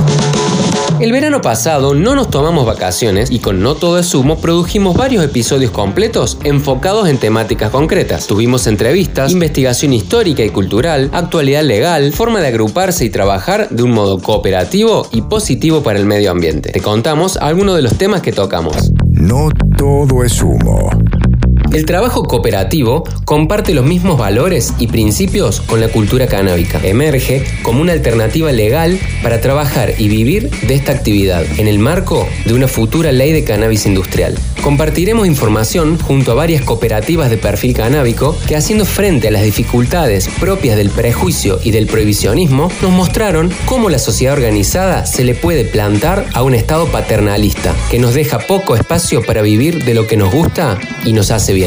El 1.01 1.13
verano 1.13 1.41
pasado 1.41 1.95
no 1.95 2.15
nos 2.15 2.29
tomamos 2.29 2.67
vacaciones 2.67 3.31
y 3.31 3.39
con 3.39 3.63
No 3.63 3.77
Todo 3.77 3.99
es 3.99 4.07
Sumo 4.07 4.41
produjimos 4.41 4.97
varios 4.97 5.25
episodios 5.25 5.71
completos 5.71 6.39
enfocados 6.45 7.09
en 7.09 7.17
temáticas 7.19 7.71
concretas. 7.71 8.27
Tuvimos 8.27 8.67
entrevistas, 8.67 9.33
investigación 9.33 9.95
histórica 9.95 10.45
y 10.45 10.51
cultural, 10.51 11.09
actualidad 11.15 11.63
legal, 11.63 12.13
forma 12.13 12.41
de 12.41 12.49
agruparse 12.49 13.07
y 13.07 13.11
trabajar 13.11 13.71
de 13.71 13.83
un 13.85 13.93
modo 13.93 14.21
cooperativo 14.21 15.07
y 15.13 15.23
positivo 15.23 15.83
para 15.83 15.99
el 15.99 16.05
medio 16.05 16.31
ambiente. 16.31 16.73
Te 16.73 16.81
contamos 16.81 17.39
algunos 17.39 17.77
de 17.77 17.83
los 17.83 17.97
temas 17.97 18.21
que 18.21 18.33
tocamos. 18.33 18.93
No 19.13 19.49
todo 19.77 20.25
es 20.25 20.43
humo. 20.43 20.91
El 21.73 21.85
trabajo 21.85 22.23
cooperativo 22.23 23.05
comparte 23.27 23.75
los 23.75 23.85
mismos 23.85 24.17
valores 24.17 24.73
y 24.79 24.87
principios 24.87 25.61
con 25.61 25.81
la 25.83 25.89
cultura 25.89 26.27
canábica. 26.27 26.81
Emerge 26.83 27.45
como 27.63 27.83
una 27.83 27.93
alternativa 27.93 28.51
legal 28.53 28.99
para 29.23 29.43
trabajar 29.43 29.93
y 29.99 30.09
vivir 30.09 30.49
de 30.49 30.75
esta 30.75 30.93
actividad 30.93 31.45
en 31.59 31.69
el 31.69 31.79
marco 31.79 32.27
de 32.47 32.55
una 32.55 32.69
futura 32.69 33.13
ley 33.13 33.33
de 33.33 33.45
cannabis 33.45 33.85
industrial. 33.85 34.39
Compartiremos 34.63 35.27
información 35.27 35.99
junto 35.99 36.33
a 36.33 36.35
varias 36.35 36.63
cooperativas 36.63 37.29
de 37.29 37.37
perfil 37.37 37.75
canábico 37.75 38.37
que 38.47 38.57
haciendo 38.57 38.87
frente 38.87 39.29
a 39.29 39.31
las 39.31 39.43
dificultades 39.43 40.29
propias 40.41 40.77
del 40.77 40.91
prejuicio 40.91 41.61
y 41.63 41.71
del 41.71 41.87
prohibicionismo 41.87 42.71
nos 42.81 42.91
mostraron 42.91 43.53
cómo 43.67 43.91
la 43.91 43.99
sociedad 43.99 44.35
organizada 44.35 45.07
se 45.07 45.23
le 45.23 45.35
puede 45.35 45.65
plantar 45.65 46.27
a 46.33 46.43
un 46.43 46.55
estado 46.55 46.87
paternalista 46.87 47.75
que 47.91 47.99
nos 47.99 48.15
deja 48.15 48.39
poco 48.39 48.75
espacio 48.75 49.23
para 49.23 49.43
vivir 49.43 49.85
de 49.85 49.95
lo 49.95 50.07
que 50.07 50.17
nos 50.17 50.33
gusta 50.33 50.79
y 51.05 51.13
nos 51.13 51.31
hace 51.31 51.58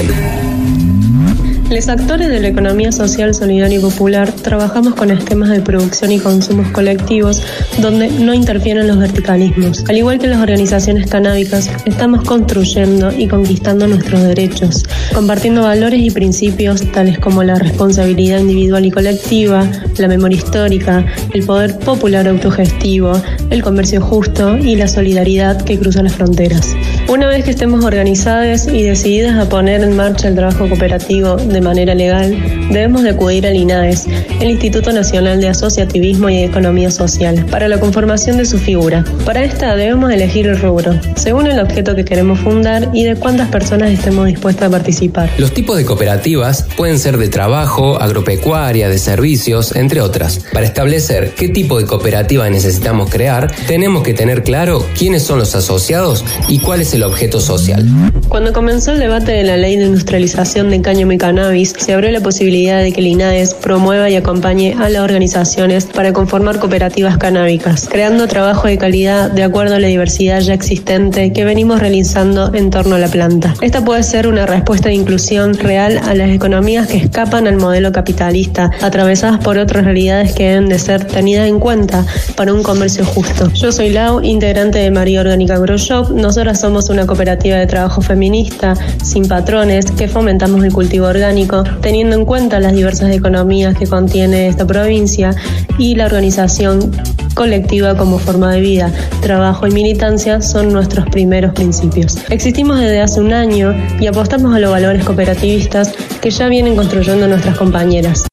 los 1.70 1.90
actores 1.90 2.30
de 2.30 2.40
la 2.40 2.50
economía 2.50 2.92
social, 2.92 3.34
solidaria 3.34 3.78
y 3.78 3.82
popular 3.82 4.32
trabajamos 4.32 4.94
con 4.96 5.10
esquemas 5.12 5.50
de 5.50 5.62
producción 5.62 6.12
y 6.12 6.20
consumos 6.20 6.68
colectivos 6.72 7.42
donde 7.80 8.10
no 8.10 8.34
interfieren 8.34 8.88
los 8.88 9.00
verticalismos. 9.00 9.84
Al 9.90 9.98
igual 9.98 10.20
que 10.20 10.28
las 10.28 10.40
organizaciones 10.40 11.10
canábicas, 11.10 11.70
estamos 11.86 12.24
construyendo 12.24 13.12
y 13.12 13.28
conquistando 13.28 13.88
nuestros 13.88 14.22
derechos, 14.22 14.86
compartiendo 15.14 15.64
valores 15.64 16.02
y 16.02 16.12
principios 16.12 16.90
tales 16.92 17.20
como 17.20 17.44
la 17.44 17.56
responsabilidad 17.56 18.40
individual 18.40 18.86
y 18.86 18.92
colectiva, 18.92 19.70
la 19.98 20.08
memoria 20.08 20.38
histórica, 20.38 21.06
el 21.34 21.44
poder 21.46 21.80
popular 21.80 22.28
autogestivo, 22.28 23.14
el 23.50 23.64
comercio 23.64 24.02
justo 24.02 24.58
y 24.58 24.76
la 24.76 24.88
solidaridad 24.88 25.62
que 25.64 25.80
cruza 25.80 26.04
las 26.04 26.14
fronteras. 26.14 26.76
Una 27.08 27.28
vez 27.28 27.44
que 27.44 27.52
estemos 27.52 27.84
organizadas 27.84 28.68
y 28.68 28.84
decididas 28.84 29.38
a 29.38 29.50
poner 29.50 29.84
en 29.84 29.96
marcha 29.96 30.28
el 30.28 30.36
trabajo 30.36 30.68
cooperativo 30.70 31.36
de 31.36 31.60
manera 31.60 31.94
legal, 31.94 32.38
debemos 32.72 33.04
de 33.04 33.10
acudir 33.10 33.46
al 33.46 33.56
INAES, 33.56 34.08
el 34.40 34.50
Instituto 34.50 34.94
Nacional 34.94 35.42
de 35.42 35.50
Asociativismo 35.50 36.30
y 36.30 36.44
Economía 36.44 36.90
Social, 36.90 37.46
para 37.52 37.68
la 37.68 37.80
conformación 37.80 38.38
de 38.38 38.46
su 38.46 38.58
figura. 38.58 39.04
Para 39.26 39.44
esta 39.44 39.76
debemos 39.76 40.12
elegir 40.12 40.48
el 40.48 40.58
rubro, 40.60 40.98
según 41.16 41.48
el 41.48 41.60
objeto 41.60 41.96
que 41.96 42.06
queremos 42.06 42.40
fundar 42.40 42.90
y 42.94 43.04
de 43.04 43.16
cuántas 43.16 43.50
personas 43.50 43.92
estemos 43.92 44.28
dispuestas 44.28 44.70
a 44.70 44.72
participar. 44.72 45.30
Los 45.38 45.54
tipos 45.54 45.78
de 45.78 45.86
cooperativas 45.86 46.66
pueden 46.78 46.98
ser 46.98 47.18
de 47.18 47.28
trabajo, 47.28 48.02
agropecuaria, 48.02 48.88
de 48.88 48.98
servicios, 48.98 49.76
entre 49.76 50.02
otras. 50.02 50.40
Para 50.54 50.66
establecer 50.66 51.34
qué 51.36 51.50
tipo 51.50 51.78
de 51.78 51.86
cooperativa 51.86 52.50
necesitamos 52.50 53.10
crear, 53.10 53.52
tenemos 53.68 54.04
que 54.04 54.14
tener 54.14 54.44
claro 54.44 54.86
quiénes 54.98 55.24
son 55.24 55.40
los 55.40 55.56
asociados 55.56 56.24
y 56.48 56.60
cuál 56.60 56.82
es 56.92 56.96
el 56.96 57.04
objeto 57.04 57.40
social. 57.40 57.86
Cuando 58.28 58.54
comenzó 58.54 58.92
el 58.92 59.00
debate 59.00 59.32
de 59.32 59.44
la 59.44 59.58
ley 59.58 59.76
de 59.78 59.86
industrialización 59.86 60.70
de 60.70 60.82
cáñamo 60.82 61.12
y 61.12 61.18
cannabis, 61.18 61.74
se 61.78 61.94
abrió 61.94 62.12
la 62.12 62.22
posibilidad 62.22 62.82
de 62.82 62.92
que 62.92 63.02
el 63.02 63.08
INAES 63.08 63.54
promueva 63.54 64.10
y 64.10 64.16
acompañe 64.16 64.76
a 64.80 64.90
las 64.90 65.02
organizaciones 65.02 65.86
para 65.86 66.14
conformar 66.14 66.60
cooperativas 66.60 67.18
canábicas, 67.18 67.88
creando 67.90 68.28
trabajo 68.28 68.68
de 68.68 68.78
calidad 68.78 69.32
de 69.32 69.44
acuerdo 69.44 69.76
a 69.76 69.80
la 69.80 69.88
diversidad 69.88 70.40
ya 70.42 70.54
existente 70.54 71.34
que 71.34 71.46
venimos 71.46 71.80
realizando 71.80 72.54
en 72.54 72.70
torno 72.70 72.96
a 72.96 73.00
la 73.00 73.08
planta. 73.08 73.54
Esta 73.62 73.84
puede 73.84 74.04
ser 74.04 74.28
una 74.28 74.46
respuesta 74.46 74.90
de 74.90 74.96
inclusión 74.96 75.54
real 75.56 75.98
a 75.98 76.14
las 76.14 76.30
economías 76.30 76.88
que 76.88 76.98
escapan 76.98 77.48
al 77.48 77.58
modelo 77.58 77.92
capitalista, 77.92 78.72
atravesadas 78.82 79.40
por 79.44 79.58
otras 79.58 79.84
realidades 79.86 80.34
que 80.34 80.50
deben 80.50 80.70
de 80.70 80.80
ser 80.80 81.06
tenidas 81.06 81.48
en 81.48 81.60
cuenta 81.60 82.06
para 82.36 82.54
un 82.54 82.64
comercio 82.64 83.06
justo. 83.06 83.52
Yo 83.54 83.72
soy 83.72 83.90
Lau, 83.90 84.22
integrante 84.22 84.80
de 84.80 84.92
María 84.92 85.22
Orgánica 85.22 85.58
Grow 85.58 85.78
Shop. 85.78 86.12
Nosotras 86.12 86.60
somos 86.82 86.90
una 86.90 87.06
cooperativa 87.06 87.58
de 87.58 87.68
trabajo 87.68 88.02
feminista, 88.02 88.74
sin 89.04 89.28
patrones, 89.28 89.92
que 89.92 90.08
fomentamos 90.08 90.64
el 90.64 90.74
cultivo 90.74 91.06
orgánico, 91.08 91.64
teniendo 91.82 92.16
en 92.16 92.26
cuenta 92.26 92.60
las 92.60 92.74
diversas 92.74 93.14
economías 93.14 93.78
que 93.78 93.86
contiene 93.86 94.48
esta 94.48 94.66
provincia 94.66 95.36
y 95.78 95.94
la 95.96 96.06
organización 96.06 96.92
colectiva 97.36 97.96
como 97.96 98.18
forma 98.18 98.52
de 98.52 98.62
vida, 98.62 98.92
trabajo 99.22 99.68
y 99.68 99.72
militancia 99.72 100.42
son 100.42 100.74
nuestros 100.74 101.06
primeros 101.10 101.54
principios. 101.54 102.18
Existimos 102.30 102.80
desde 102.80 103.02
hace 103.02 103.20
un 103.20 103.32
año 103.32 103.76
y 104.00 104.08
apostamos 104.08 104.56
a 104.56 104.60
los 104.60 104.72
valores 104.72 105.04
cooperativistas 105.04 105.94
que 106.20 106.32
ya 106.32 106.48
vienen 106.48 106.76
construyendo 106.76 107.28
nuestras 107.28 107.58
compañeras. 107.58 108.31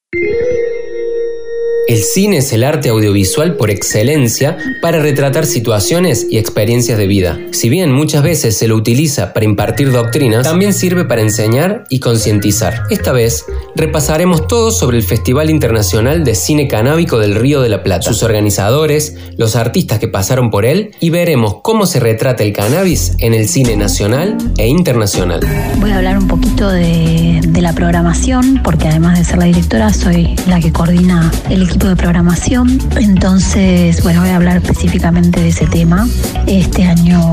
El 1.88 2.02
cine 2.02 2.36
es 2.36 2.52
el 2.52 2.64
arte 2.64 2.90
audiovisual 2.90 3.56
por 3.56 3.70
excelencia 3.70 4.58
para 4.82 4.98
retratar 4.98 5.46
situaciones 5.46 6.26
y 6.30 6.36
experiencias 6.36 6.98
de 6.98 7.06
vida. 7.06 7.38
Si 7.52 7.70
bien 7.70 7.92
muchas 7.92 8.22
veces 8.22 8.58
se 8.58 8.68
lo 8.68 8.76
utiliza 8.76 9.32
para 9.32 9.46
impartir 9.46 9.90
doctrinas, 9.90 10.42
también 10.42 10.74
sirve 10.74 11.06
para 11.06 11.22
enseñar 11.22 11.84
y 11.88 12.00
concientizar. 12.00 12.82
Esta 12.90 13.12
vez 13.12 13.46
repasaremos 13.74 14.46
todo 14.46 14.70
sobre 14.70 14.98
el 14.98 15.02
Festival 15.02 15.48
Internacional 15.48 16.24
de 16.24 16.34
Cine 16.34 16.68
Canábico 16.68 17.18
del 17.18 17.34
Río 17.34 17.62
de 17.62 17.70
la 17.70 17.82
Plata, 17.82 18.02
sus 18.02 18.22
organizadores, 18.22 19.16
los 19.38 19.56
artistas 19.56 19.98
que 19.98 20.08
pasaron 20.08 20.50
por 20.50 20.66
él 20.66 20.90
y 21.00 21.08
veremos 21.08 21.62
cómo 21.62 21.86
se 21.86 22.00
retrata 22.00 22.44
el 22.44 22.52
cannabis 22.52 23.14
en 23.16 23.32
el 23.32 23.48
cine 23.48 23.76
nacional 23.76 24.36
e 24.58 24.68
internacional. 24.68 25.40
Voy 25.80 25.92
a 25.92 25.96
hablar 25.96 26.18
un 26.18 26.28
poquito 26.28 26.68
de, 26.68 27.40
de 27.48 27.62
la 27.62 27.72
programación 27.72 28.60
porque 28.62 28.88
además 28.88 29.18
de 29.18 29.24
ser 29.24 29.38
la 29.38 29.46
directora 29.46 29.90
soy 29.94 30.36
la 30.46 30.60
que 30.60 30.70
coordina 30.70 31.32
el 31.48 31.62
equipo 31.62 31.77
de 31.86 31.96
programación. 31.96 32.80
Entonces, 32.96 34.02
bueno, 34.02 34.20
voy 34.20 34.30
a 34.30 34.36
hablar 34.36 34.56
específicamente 34.56 35.40
de 35.40 35.48
ese 35.48 35.66
tema. 35.66 36.08
Este 36.46 36.84
año 36.84 37.32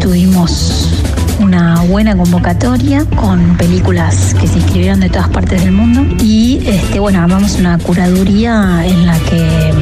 tuvimos 0.00 1.04
una 1.40 1.82
buena 1.82 2.16
convocatoria 2.16 3.04
con 3.16 3.56
películas 3.58 4.34
que 4.40 4.46
se 4.46 4.58
inscribieron 4.58 5.00
de 5.00 5.10
todas 5.10 5.28
partes 5.28 5.62
del 5.62 5.72
mundo 5.72 6.06
y 6.24 6.62
este, 6.66 7.00
bueno, 7.00 7.20
armamos 7.20 7.56
una 7.56 7.76
curaduría 7.78 8.82
en 8.86 9.06
la 9.06 9.18
que 9.18 9.72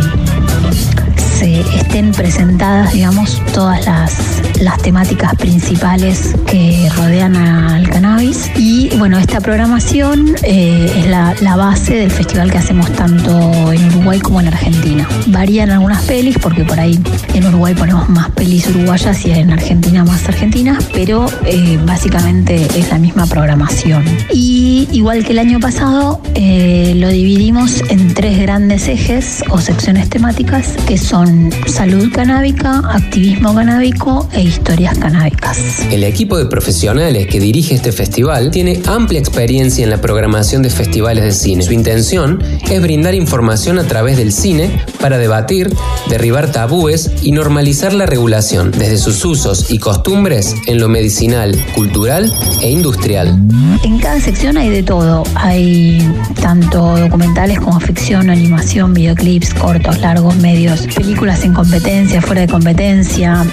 se 1.40 1.61
estén 1.61 2.12
presentadas, 2.12 2.92
digamos, 2.92 3.40
todas 3.54 3.87
las, 3.87 4.42
las 4.61 4.76
temáticas 4.82 5.35
principales 5.37 6.35
que 6.47 6.87
rodean 6.97 7.35
al 7.35 7.88
cannabis. 7.88 8.50
Y 8.56 8.90
bueno, 8.99 9.18
esta 9.18 9.40
programación 9.40 10.35
eh, 10.42 10.92
es 10.94 11.06
la, 11.06 11.35
la, 11.40 11.56
base 11.56 11.94
del 11.94 12.11
festival 12.11 12.50
que 12.50 12.59
hacemos 12.59 12.92
tanto 12.92 13.73
en 13.73 13.87
Uruguay 13.87 14.20
como 14.20 14.40
en 14.42 14.49
Argentina. 14.49 15.09
Varían 15.28 15.70
algunas 15.70 16.02
pelis, 16.02 16.37
porque 16.38 16.62
por 16.62 16.78
ahí 16.78 17.00
en 17.32 17.47
Uruguay 17.47 17.75
ponemos 17.75 18.06
más 18.11 18.28
pelis 18.32 18.68
uruguayas 18.68 19.25
y 19.25 19.30
en 19.30 19.50
Argentina 19.50 20.04
más 20.04 20.28
argentinas, 20.28 20.85
pero 20.92 21.25
eh, 21.47 21.78
básicamente 21.87 22.66
es 22.78 22.90
la 22.90 22.99
misma 22.99 23.25
programación. 23.25 24.04
Y 24.30 24.88
igual 24.92 25.25
que 25.25 25.32
el 25.32 25.38
año 25.38 25.59
pasado, 25.59 26.20
eh, 26.35 26.92
lo 26.97 27.09
dividimos 27.09 27.82
en 27.88 28.12
tres 28.12 28.38
grandes 28.38 28.88
ejes 28.88 29.42
o 29.49 29.59
secciones 29.59 30.11
temáticas 30.11 30.76
que 30.87 30.99
son 30.99 31.30
salud 31.67 32.11
canábica, 32.13 32.83
activismo 32.91 33.55
canábico 33.55 34.29
e 34.33 34.43
historias 34.43 34.99
canábicas. 34.99 35.81
El 35.91 36.05
equipo 36.05 36.37
de 36.37 36.47
profesionales 36.47 37.27
que 37.27 37.41
dirige 37.41 37.75
este 37.75 37.93
festival 37.93 38.51
tiene 38.51 38.81
amplia 38.87 39.21
experiencia 39.21 39.85
en 39.85 39.91
la 39.91 40.01
programación 40.01 40.63
de 40.63 40.71
festivales 40.71 41.25
de 41.25 41.33
cine. 41.33 41.63
Su 41.63 41.73
intención 41.73 42.43
es 42.69 42.83
brindar 42.83 43.15
información 43.15 43.79
a 43.79 43.85
través 43.85 44.17
del 44.17 44.33
cine 44.33 44.71
para 45.01 45.19
debatir, 45.19 45.71
derribar 46.09 46.53
tabúes 46.53 47.11
y 47.23 47.33
normalizar 47.33 47.93
la 47.93 48.07
regulación 48.07 48.71
desde 48.71 48.99
sus 48.99 49.25
usos 49.25 49.71
y 49.71 49.79
costumbres 49.79 50.55
en 50.67 50.81
lo 50.81 50.89
medicinal, 50.89 51.57
cultural 51.75 52.33
e 52.63 52.71
industrial. 52.71 53.39
En 53.85 53.99
cada 53.99 54.21
sección 54.21 54.57
hay 54.57 54.71
de 54.71 54.83
todo. 54.83 55.25
Hay 55.35 56.07
tanto 56.41 56.97
documentales 56.99 57.61
como 57.61 57.81
ficción, 57.81 58.31
animación, 58.31 58.95
videoclips, 58.95 59.55
cortos, 59.55 60.01
largos, 60.01 60.37
medios, 60.37 60.87
películas 60.95 61.20
películas 61.21 61.45
en 61.45 61.53
competencia, 61.53 62.23
fuera 62.23 62.41
de 62.41 62.49
competencia, 62.49 63.47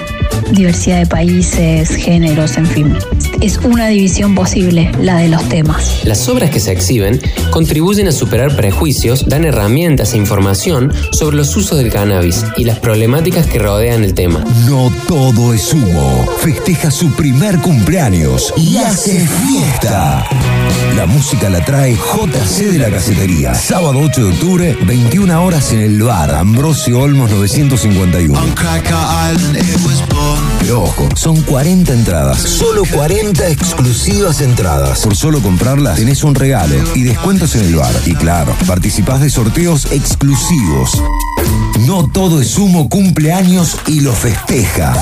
diversidad 0.52 1.00
de 1.00 1.06
países, 1.06 1.90
géneros, 1.90 2.58
en 2.58 2.66
fin. 2.66 2.98
Es 3.42 3.58
una 3.58 3.88
división 3.88 4.36
posible, 4.36 4.90
la 5.02 5.18
de 5.18 5.28
los 5.28 5.44
temas. 5.50 6.06
Las 6.06 6.30
obras 6.30 6.50
que 6.50 6.62
se 6.62 6.72
exhiben 6.72 7.20
contribuyen 7.52 8.08
a 8.08 8.14
superar 8.14 8.56
prejuicios, 8.56 9.28
dan 9.28 9.44
herramientas 9.44 10.14
e 10.14 10.18
información 10.18 10.94
sobre 11.12 11.36
los 11.36 11.58
usos 11.58 11.78
del 11.78 11.92
cannabis 11.92 12.46
y 12.56 12.64
las 12.64 12.80
problemáticas 12.80 13.48
que 13.48 13.60
rodean 13.60 14.06
el 14.06 14.14
tema. 14.14 14.46
No 14.66 14.90
todo 15.06 15.54
es 15.54 15.74
humo. 15.74 16.26
Festeja 16.40 16.90
su 16.90 17.12
primer 17.16 17.58
cumpleaños 17.58 18.54
y 18.56 18.78
hace 18.78 19.28
fiesta. 19.28 20.26
La 20.98 21.06
música 21.06 21.48
la 21.48 21.64
trae 21.64 21.96
JC 21.96 22.72
de 22.72 22.80
la 22.80 22.90
Cacetería. 22.90 23.54
Sábado 23.54 24.00
8 24.00 24.20
de 24.20 24.32
octubre, 24.32 24.78
21 24.88 25.46
horas 25.46 25.72
en 25.72 25.82
el 25.82 26.02
bar 26.02 26.34
Ambrosio 26.34 27.02
Olmos 27.02 27.30
951. 27.30 28.56
Pero 30.60 30.82
ojo, 30.82 31.08
son 31.16 31.40
40 31.44 31.94
entradas. 31.94 32.42
Solo 32.42 32.82
40 32.92 33.48
exclusivas 33.48 34.42
entradas. 34.42 35.02
Por 35.02 35.16
solo 35.16 35.40
comprarlas 35.40 35.98
tenés 36.00 36.24
un 36.24 36.34
regalo 36.34 36.76
y 36.96 37.04
descuentos 37.04 37.54
en 37.54 37.66
el 37.66 37.76
bar. 37.76 37.94
Y 38.08 38.16
claro, 38.16 38.56
participás 38.66 39.22
de 39.22 39.30
sorteos 39.30 39.92
exclusivos. 39.92 41.00
No 41.86 42.10
todo 42.12 42.42
es 42.42 42.58
humo, 42.58 42.90
cumpleaños 42.90 43.78
y 43.88 44.02
lo 44.02 44.12
festeja. 44.12 44.94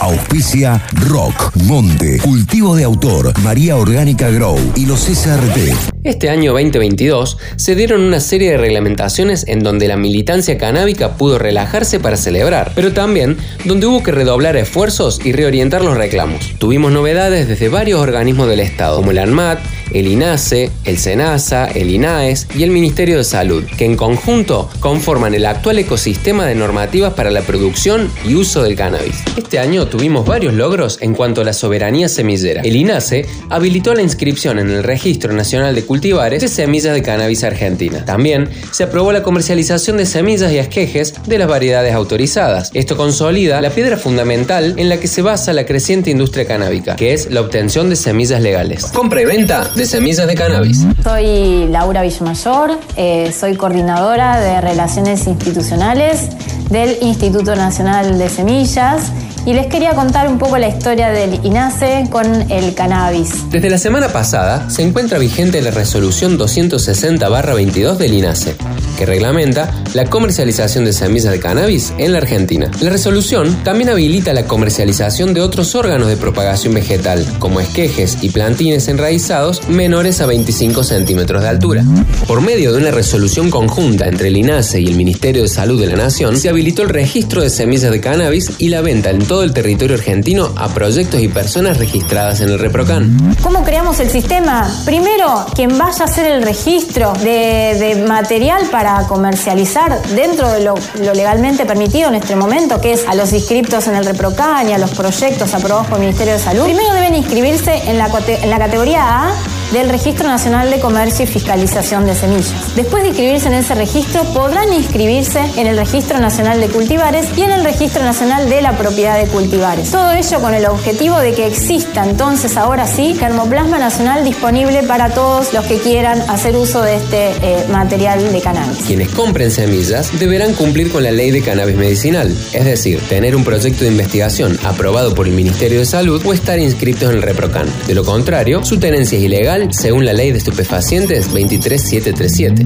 Auspicia 0.00 0.82
Rock, 1.08 1.56
Monte, 1.64 2.18
Cultivo 2.18 2.76
de 2.76 2.84
Autor, 2.84 3.32
María 3.40 3.76
Orgánica 3.76 4.28
Grow 4.30 4.58
y 4.76 4.86
los 4.86 5.00
SRT. 5.00 5.74
Este 6.04 6.28
año 6.28 6.52
2022 6.52 7.38
se 7.56 7.74
dieron 7.74 8.02
una 8.02 8.20
serie 8.20 8.50
de 8.50 8.58
reglamentaciones 8.58 9.46
en 9.48 9.60
donde 9.60 9.88
la 9.88 9.96
militancia 9.96 10.58
canábica 10.58 11.16
pudo 11.16 11.38
relajarse 11.38 11.98
para 11.98 12.16
celebrar, 12.16 12.72
pero 12.74 12.92
también 12.92 13.38
donde 13.64 13.86
hubo 13.86 14.02
que 14.02 14.12
redoblar 14.12 14.56
esfuerzos 14.56 15.20
y 15.24 15.32
reorientar 15.32 15.82
los 15.82 15.96
reclamos. 15.96 16.52
Tuvimos 16.58 16.92
novedades 16.92 17.48
desde 17.48 17.68
varios 17.68 18.00
organismos 18.00 18.48
del 18.48 18.60
Estado, 18.60 18.96
como 18.96 19.12
el 19.12 19.18
ANMAT, 19.18 19.58
el 19.92 20.06
INASE, 20.06 20.70
el 20.84 20.98
SENASA, 20.98 21.66
el 21.66 21.90
INAES 21.90 22.46
y 22.56 22.62
el 22.62 22.70
Ministerio 22.70 23.18
de 23.18 23.24
Salud, 23.24 23.64
que 23.76 23.84
en 23.84 23.96
conjunto 23.96 24.68
conforman 24.80 25.34
el 25.34 25.46
actual 25.46 25.78
ecosistema 25.78 26.46
de 26.46 26.54
normativas 26.54 27.14
para 27.14 27.30
la 27.30 27.42
producción 27.42 28.10
y 28.26 28.34
uso 28.34 28.62
del 28.62 28.76
cannabis. 28.76 29.22
Este 29.36 29.58
año 29.58 29.86
tuvimos 29.86 30.26
varios 30.26 30.54
logros 30.54 30.98
en 31.00 31.14
cuanto 31.14 31.40
a 31.40 31.44
la 31.44 31.52
soberanía 31.52 32.08
semillera. 32.08 32.62
El 32.62 32.76
INASE 32.76 33.26
habilitó 33.50 33.94
la 33.94 34.02
inscripción 34.02 34.58
en 34.58 34.70
el 34.70 34.82
Registro 34.82 35.32
Nacional 35.32 35.74
de 35.74 35.84
cultivares 35.84 36.40
de 36.40 36.48
semillas 36.48 36.94
de 36.94 37.02
cannabis 37.02 37.44
argentina. 37.44 38.04
También 38.04 38.48
se 38.70 38.84
aprobó 38.84 39.12
la 39.12 39.22
comercialización 39.22 39.96
de 39.96 40.06
semillas 40.06 40.52
y 40.52 40.58
esquejes 40.58 41.14
de 41.26 41.38
las 41.38 41.48
variedades 41.48 41.94
autorizadas. 41.94 42.70
Esto 42.74 42.96
consolida 42.96 43.60
la 43.60 43.70
piedra 43.70 43.96
fundamental 43.96 44.74
en 44.76 44.88
la 44.88 44.98
que 44.98 45.08
se 45.08 45.22
basa 45.22 45.52
la 45.52 45.66
creciente 45.66 46.10
industria 46.10 46.46
canábica, 46.46 46.96
que 46.96 47.12
es 47.12 47.30
la 47.30 47.40
obtención 47.40 47.90
de 47.90 47.96
semillas 47.96 48.40
legales. 48.40 48.86
Compra 48.86 49.22
y 49.22 49.24
venta 49.24 49.70
de 49.76 49.86
semillas 49.86 50.26
de 50.26 50.34
cannabis. 50.34 50.86
Soy 51.02 51.66
Laura 51.68 52.02
Villamayor, 52.02 52.78
eh, 52.96 53.32
soy 53.38 53.56
coordinadora 53.56 54.40
de 54.40 54.60
Relaciones 54.60 55.26
Institucionales 55.26 56.28
del 56.70 56.96
Instituto 57.02 57.56
Nacional 57.56 58.18
de 58.18 58.28
Semillas 58.28 59.10
y 59.46 59.52
les 59.52 59.66
quería 59.66 59.94
contar 59.94 60.28
un 60.28 60.38
poco 60.38 60.58
la 60.58 60.68
historia 60.68 61.10
del 61.10 61.44
INASE 61.44 62.06
con 62.10 62.50
el 62.50 62.74
cannabis. 62.74 63.50
Desde 63.50 63.68
la 63.70 63.78
semana 63.78 64.08
pasada 64.08 64.70
se 64.70 64.82
encuentra 64.82 65.18
vigente 65.18 65.60
la 65.60 65.70
resolución 65.70 66.38
260-22 66.38 67.96
del 67.96 68.14
INASE, 68.14 68.56
que 68.96 69.06
reglamenta 69.06 69.72
la 69.92 70.06
comercialización 70.06 70.84
de 70.84 70.92
semillas 70.92 71.32
de 71.32 71.40
cannabis 71.40 71.92
en 71.98 72.12
la 72.12 72.18
Argentina. 72.18 72.70
La 72.80 72.90
resolución 72.90 73.62
también 73.64 73.90
habilita 73.90 74.32
la 74.32 74.44
comercialización 74.44 75.34
de 75.34 75.40
otros 75.40 75.74
órganos 75.74 76.08
de 76.08 76.16
propagación 76.16 76.74
vegetal, 76.74 77.26
como 77.38 77.60
esquejes 77.60 78.18
y 78.22 78.30
plantines 78.30 78.88
enraizados 78.88 79.68
menores 79.68 80.20
a 80.20 80.26
25 80.26 80.84
centímetros 80.84 81.42
de 81.42 81.48
altura. 81.48 81.84
Por 82.26 82.40
medio 82.40 82.72
de 82.72 82.78
una 82.78 82.90
resolución 82.90 83.50
conjunta 83.50 84.06
entre 84.06 84.28
el 84.28 84.36
INASE 84.36 84.80
y 84.80 84.86
el 84.86 84.96
Ministerio 84.96 85.42
de 85.42 85.48
Salud 85.48 85.80
de 85.80 85.88
la 85.88 85.96
Nación, 85.96 86.38
se 86.38 86.48
habilitó 86.48 86.82
el 86.82 86.88
registro 86.88 87.42
de 87.42 87.50
semillas 87.50 87.90
de 87.90 88.00
cannabis 88.00 88.52
y 88.58 88.68
la 88.68 88.80
venta 88.80 89.10
en 89.10 89.18
todo 89.18 89.33
el 89.42 89.52
territorio 89.52 89.96
argentino 89.96 90.52
a 90.56 90.68
proyectos 90.68 91.20
y 91.20 91.28
personas 91.28 91.78
registradas 91.78 92.40
en 92.40 92.50
el 92.50 92.58
ReproCan. 92.58 93.36
¿Cómo 93.42 93.64
creamos 93.64 94.00
el 94.00 94.10
sistema? 94.10 94.70
Primero, 94.84 95.46
quien 95.54 95.76
vaya 95.78 96.02
a 96.02 96.04
hacer 96.04 96.30
el 96.30 96.42
registro 96.42 97.12
de, 97.14 98.04
material 98.06 98.62
para 98.70 99.06
comercializar 99.06 100.00
dentro 100.14 100.50
de 100.50 100.64
lo, 100.64 100.74
legalmente 101.14 101.64
permitido 101.66 102.08
en 102.08 102.16
este 102.16 102.36
momento, 102.36 102.80
que 102.80 102.92
es 102.92 103.06
a 103.06 103.14
los 103.14 103.32
inscriptos 103.32 103.86
en 103.86 103.96
el 103.96 104.04
ReproCan 104.04 104.68
y 104.68 104.72
a 104.72 104.78
los 104.78 104.90
proyectos 104.90 105.54
aprobados 105.54 105.86
por 105.86 105.96
el 105.98 106.04
Ministerio 106.04 106.34
de 106.34 106.38
Salud, 106.38 106.64
primero 106.64 106.94
deben 106.94 107.14
inscribirse 107.14 107.82
en 107.88 107.98
la, 107.98 108.10
en 108.26 108.50
la 108.50 108.58
categoría 108.58 109.28
A 109.28 109.34
del 109.72 109.88
Registro 109.88 110.28
Nacional 110.28 110.70
de 110.70 110.80
Comercio 110.80 111.24
y 111.24 111.28
Fiscalización 111.28 112.06
de 112.06 112.14
Semillas. 112.14 112.74
Después 112.76 113.02
de 113.02 113.10
inscribirse 113.10 113.48
en 113.48 113.54
ese 113.54 113.74
registro, 113.74 114.22
podrán 114.32 114.72
inscribirse 114.72 115.40
en 115.56 115.66
el 115.66 115.76
Registro 115.76 116.18
Nacional 116.18 116.60
de 116.60 116.68
Cultivares 116.68 117.26
y 117.36 117.42
en 117.42 117.50
el 117.50 117.64
Registro 117.64 118.02
Nacional 118.02 118.48
de 118.48 118.62
la 118.62 118.76
Propiedad 118.76 119.18
de 119.18 119.26
Cultivares. 119.26 119.90
Todo 119.90 120.12
ello 120.12 120.40
con 120.40 120.54
el 120.54 120.66
objetivo 120.66 121.18
de 121.18 121.32
que 121.34 121.46
exista 121.46 122.04
entonces 122.04 122.56
ahora 122.56 122.86
sí 122.86 123.14
germoplasma 123.14 123.78
nacional 123.78 124.24
disponible 124.24 124.82
para 124.82 125.10
todos 125.10 125.52
los 125.52 125.64
que 125.66 125.78
quieran 125.78 126.20
hacer 126.28 126.56
uso 126.56 126.82
de 126.82 126.96
este 126.96 127.28
eh, 127.42 127.64
material 127.70 128.32
de 128.32 128.40
cannabis. 128.40 128.84
Quienes 128.86 129.08
compren 129.10 129.50
semillas 129.50 130.18
deberán 130.18 130.54
cumplir 130.54 130.90
con 130.90 131.02
la 131.02 131.10
ley 131.10 131.30
de 131.30 131.42
cannabis 131.42 131.76
medicinal, 131.76 132.34
es 132.52 132.64
decir, 132.64 133.00
tener 133.08 133.36
un 133.36 133.44
proyecto 133.44 133.84
de 133.84 133.90
investigación 133.90 134.58
aprobado 134.64 135.14
por 135.14 135.26
el 135.26 135.34
Ministerio 135.34 135.78
de 135.78 135.86
Salud 135.86 136.22
o 136.24 136.32
estar 136.32 136.58
inscritos 136.58 137.10
en 137.10 137.16
el 137.16 137.22
ReproCan. 137.22 137.66
De 137.86 137.94
lo 137.94 138.04
contrario, 138.04 138.64
su 138.64 138.78
tenencia 138.78 139.18
es 139.18 139.24
ilegal 139.24 139.63
según 139.70 140.04
la 140.04 140.12
ley 140.12 140.32
de 140.32 140.38
estupefacientes 140.38 141.26
23737. 141.32 142.64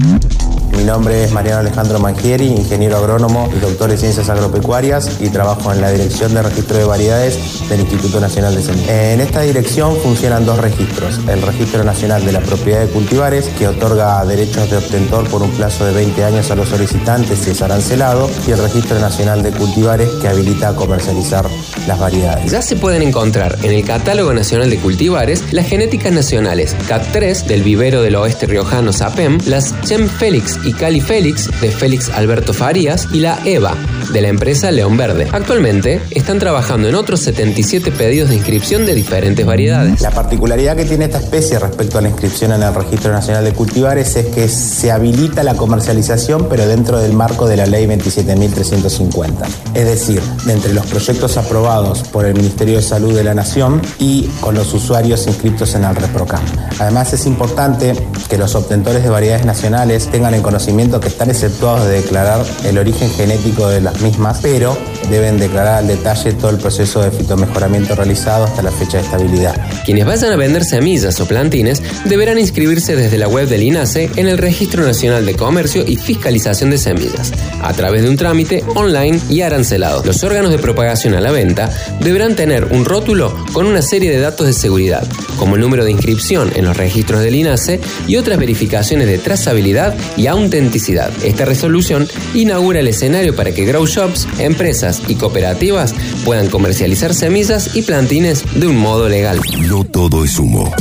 Mi 0.71 0.83
nombre 0.83 1.23
es 1.23 1.31
Mariano 1.31 1.59
Alejandro 1.59 1.99
Mangieri, 1.99 2.47
ingeniero 2.47 2.97
agrónomo 2.97 3.49
y 3.55 3.59
doctor 3.59 3.91
en 3.91 3.97
ciencias 3.97 4.29
agropecuarias 4.29 5.19
y 5.19 5.29
trabajo 5.29 5.71
en 5.73 5.81
la 5.81 5.91
Dirección 5.91 6.33
de 6.33 6.41
Registro 6.41 6.77
de 6.77 6.85
Variedades 6.85 7.67
del 7.67 7.81
Instituto 7.81 8.19
Nacional 8.19 8.55
de 8.55 8.61
Semillas. 8.61 8.89
En 8.89 9.21
esta 9.21 9.41
dirección 9.41 9.95
funcionan 9.97 10.45
dos 10.45 10.57
registros, 10.59 11.19
el 11.27 11.41
Registro 11.41 11.83
Nacional 11.83 12.25
de 12.25 12.31
la 12.31 12.41
Propiedad 12.41 12.81
de 12.81 12.87
Cultivares, 12.87 13.49
que 13.57 13.67
otorga 13.67 14.23
derechos 14.25 14.69
de 14.69 14.77
obtentor 14.77 15.27
por 15.29 15.41
un 15.41 15.51
plazo 15.51 15.85
de 15.85 15.93
20 15.93 16.23
años 16.23 16.49
a 16.51 16.55
los 16.55 16.69
solicitantes 16.69 17.39
si 17.39 17.51
es 17.51 17.61
arancelado, 17.61 18.29
y 18.47 18.51
el 18.51 18.59
Registro 18.59 18.99
Nacional 18.99 19.43
de 19.43 19.51
Cultivares, 19.51 20.09
que 20.21 20.27
habilita 20.27 20.75
comercializar 20.75 21.45
las 21.87 21.99
variedades. 21.99 22.51
Ya 22.51 22.61
se 22.61 22.75
pueden 22.75 23.01
encontrar 23.01 23.57
en 23.63 23.71
el 23.71 23.83
Catálogo 23.83 24.33
Nacional 24.33 24.69
de 24.69 24.77
Cultivares 24.77 25.51
las 25.51 25.67
genéticas 25.67 26.13
nacionales 26.13 26.75
CAT3 26.87 27.45
del 27.45 27.63
vivero 27.63 28.01
del 28.01 28.15
oeste 28.15 28.45
riojano 28.45 28.93
SAPEM, 28.93 29.39
las 29.45 29.73
Chem 29.81 30.07
Félix 30.07 30.58
y 30.63 30.73
Cali 30.73 31.01
Félix 31.01 31.49
de 31.61 31.71
Félix 31.71 32.09
Alberto 32.09 32.53
Farías 32.53 33.07
y 33.11 33.19
la 33.19 33.39
EVA 33.45 33.75
de 34.13 34.21
la 34.21 34.27
empresa 34.27 34.71
León 34.71 34.97
Verde. 34.97 35.27
Actualmente 35.31 36.01
están 36.11 36.39
trabajando 36.39 36.87
en 36.87 36.95
otros 36.95 37.19
77 37.21 37.91
pedidos 37.91 38.29
de 38.29 38.35
inscripción 38.35 38.85
de 38.85 38.95
diferentes 38.95 39.45
variedades. 39.45 40.01
La 40.01 40.11
particularidad 40.11 40.75
que 40.75 40.85
tiene 40.85 41.05
esta 41.05 41.19
especie 41.19 41.59
respecto 41.59 41.97
a 41.97 42.01
la 42.01 42.09
inscripción 42.09 42.51
en 42.53 42.63
el 42.63 42.73
Registro 42.73 43.11
Nacional 43.11 43.43
de 43.43 43.53
Cultivares 43.53 44.15
es 44.15 44.27
que 44.27 44.47
se 44.47 44.91
habilita 44.91 45.43
la 45.43 45.55
comercialización 45.55 46.47
pero 46.49 46.65
dentro 46.65 46.99
del 46.99 47.13
marco 47.13 47.47
de 47.47 47.57
la 47.57 47.65
Ley 47.65 47.85
27.350. 47.85 49.45
Es 49.73 49.85
decir, 49.85 50.21
de 50.45 50.53
entre 50.53 50.73
los 50.73 50.85
proyectos 50.87 51.37
aprobados 51.37 52.03
por 52.03 52.25
el 52.25 52.33
Ministerio 52.33 52.77
de 52.77 52.81
Salud 52.81 53.15
de 53.15 53.23
la 53.23 53.33
Nación 53.33 53.81
y 53.99 54.27
con 54.41 54.55
los 54.55 54.73
usuarios 54.73 55.27
inscritos 55.27 55.75
en 55.75 55.83
el 55.83 55.95
ReproCam. 55.95 56.41
Además 56.79 57.13
es 57.13 57.25
importante 57.25 57.93
que 58.29 58.37
los 58.37 58.55
obtentores 58.55 59.03
de 59.03 59.09
variedades 59.09 59.45
nacionales 59.45 60.07
tengan 60.07 60.33
el 60.33 60.41
conocimiento 60.49 60.99
que 60.99 61.09
están 61.09 61.29
exceptuados 61.29 61.85
de 61.87 62.01
declarar 62.01 62.43
el 62.65 62.79
origen 62.79 63.11
genético 63.11 63.67
de 63.67 63.81
las 63.81 64.01
mismas, 64.01 64.39
pero 64.41 64.75
deben 65.07 65.37
declarar 65.37 65.75
al 65.75 65.87
detalle 65.87 66.33
todo 66.33 66.49
el 66.49 66.57
proceso 66.57 67.03
de 67.03 67.11
fitomejoramiento 67.11 67.93
realizado 67.93 68.45
hasta 68.45 68.63
la 68.63 68.71
fecha 68.71 68.97
de 68.97 69.03
estabilidad. 69.03 69.55
Quienes 69.85 70.07
vayan 70.07 70.31
a 70.31 70.37
vender 70.37 70.63
semillas 70.63 71.21
o 71.21 71.27
plantines 71.27 71.83
deberán 72.05 72.39
inscribirse 72.39 72.95
desde 72.95 73.19
la 73.19 73.27
web 73.27 73.47
del 73.47 73.61
INASE 73.61 74.09
en 74.15 74.27
el 74.27 74.39
Registro 74.39 74.83
Nacional 74.83 75.23
de 75.23 75.35
Comercio 75.35 75.83
y 75.85 75.97
Fiscalización 75.97 76.71
de 76.71 76.79
Semillas, 76.79 77.31
a 77.61 77.71
través 77.73 78.01
de 78.01 78.09
un 78.09 78.17
trámite 78.17 78.63
online 78.73 79.19
y 79.29 79.41
arancelado. 79.41 80.01
Los 80.03 80.23
órganos 80.23 80.49
de 80.49 80.57
propagación 80.57 81.13
a 81.13 81.21
la 81.21 81.29
venta 81.29 81.69
deberán 81.99 82.35
tener 82.35 82.65
un 82.65 82.85
rótulo 82.85 83.35
con 83.53 83.67
una 83.67 83.83
serie 83.83 84.09
de 84.09 84.19
datos 84.19 84.47
de 84.47 84.53
seguridad, 84.53 85.07
como 85.37 85.55
el 85.55 85.61
número 85.61 85.85
de 85.85 85.91
inscripción 85.91 86.51
en 86.55 86.65
los 86.65 86.75
registros 86.75 87.21
del 87.21 87.35
INASE 87.35 87.79
y 88.07 88.17
otras 88.17 88.39
verificaciones 88.39 89.05
de 89.05 89.19
trazabilidad 89.19 89.93
y 90.17 90.25
autenticidad. 90.43 91.11
Esta 91.23 91.45
resolución 91.45 92.07
inaugura 92.33 92.79
el 92.79 92.87
escenario 92.87 93.35
para 93.35 93.51
que 93.51 93.65
grow 93.65 93.85
shops, 93.85 94.27
empresas 94.39 95.01
y 95.07 95.15
cooperativas 95.15 95.93
puedan 96.25 96.49
comercializar 96.49 97.13
semillas 97.13 97.75
y 97.75 97.81
plantines 97.81 98.43
de 98.55 98.67
un 98.67 98.77
modo 98.77 99.09
legal. 99.09 99.39
No 99.67 99.83
todo 99.83 100.23
es 100.23 100.37
humo. 100.39 100.71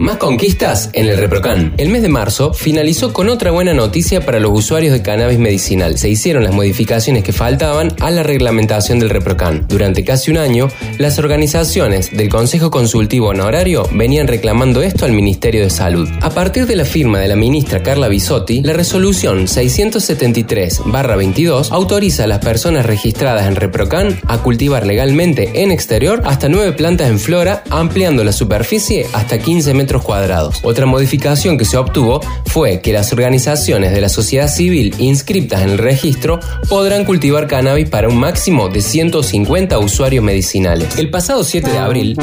Más 0.00 0.16
conquistas 0.16 0.90
en 0.94 1.06
el 1.08 1.18
ReproCan. 1.18 1.74
El 1.76 1.90
mes 1.90 2.00
de 2.00 2.08
marzo 2.08 2.54
finalizó 2.54 3.12
con 3.12 3.28
otra 3.28 3.50
buena 3.50 3.74
noticia 3.74 4.24
para 4.24 4.40
los 4.40 4.50
usuarios 4.50 4.94
de 4.94 5.02
cannabis 5.02 5.38
medicinal. 5.38 5.98
Se 5.98 6.08
hicieron 6.08 6.42
las 6.42 6.54
modificaciones 6.54 7.22
que 7.22 7.34
faltaban 7.34 7.92
a 8.00 8.10
la 8.10 8.22
reglamentación 8.22 8.98
del 8.98 9.10
ReproCan. 9.10 9.66
Durante 9.68 10.02
casi 10.02 10.30
un 10.30 10.38
año, 10.38 10.68
las 10.96 11.18
organizaciones 11.18 12.16
del 12.16 12.30
Consejo 12.30 12.70
Consultivo 12.70 13.28
Honorario 13.28 13.86
venían 13.92 14.26
reclamando 14.26 14.80
esto 14.80 15.04
al 15.04 15.12
Ministerio 15.12 15.64
de 15.64 15.68
Salud. 15.68 16.08
A 16.22 16.30
partir 16.30 16.64
de 16.64 16.76
la 16.76 16.86
firma 16.86 17.18
de 17.18 17.28
la 17.28 17.36
ministra 17.36 17.82
Carla 17.82 18.08
Bisotti, 18.08 18.62
la 18.62 18.72
resolución 18.72 19.48
673-22 19.48 21.72
autoriza 21.72 22.24
a 22.24 22.26
las 22.26 22.38
personas 22.38 22.86
registradas 22.86 23.46
en 23.46 23.54
ReproCan 23.54 24.18
a 24.26 24.38
cultivar 24.38 24.86
legalmente 24.86 25.62
en 25.62 25.70
exterior 25.70 26.22
hasta 26.24 26.48
nueve 26.48 26.72
plantas 26.72 27.10
en 27.10 27.18
flora, 27.18 27.64
ampliando 27.68 28.24
la 28.24 28.32
superficie 28.32 29.06
hasta 29.12 29.38
15 29.38 29.74
metros 29.74 29.89
cuadrados. 29.98 30.60
Otra 30.62 30.86
modificación 30.86 31.58
que 31.58 31.64
se 31.64 31.76
obtuvo 31.76 32.20
fue 32.46 32.80
que 32.80 32.92
las 32.92 33.12
organizaciones 33.12 33.92
de 33.92 34.00
la 34.00 34.08
sociedad 34.08 34.48
civil 34.48 34.94
inscritas 34.98 35.62
en 35.62 35.70
el 35.70 35.78
registro 35.78 36.38
podrán 36.68 37.04
cultivar 37.04 37.46
cannabis 37.46 37.88
para 37.88 38.08
un 38.08 38.18
máximo 38.18 38.68
de 38.68 38.80
150 38.80 39.78
usuarios 39.78 40.22
medicinales. 40.22 40.96
El 40.96 41.10
pasado 41.10 41.42
7 41.42 41.70
de 41.70 41.78
abril, 41.78 42.16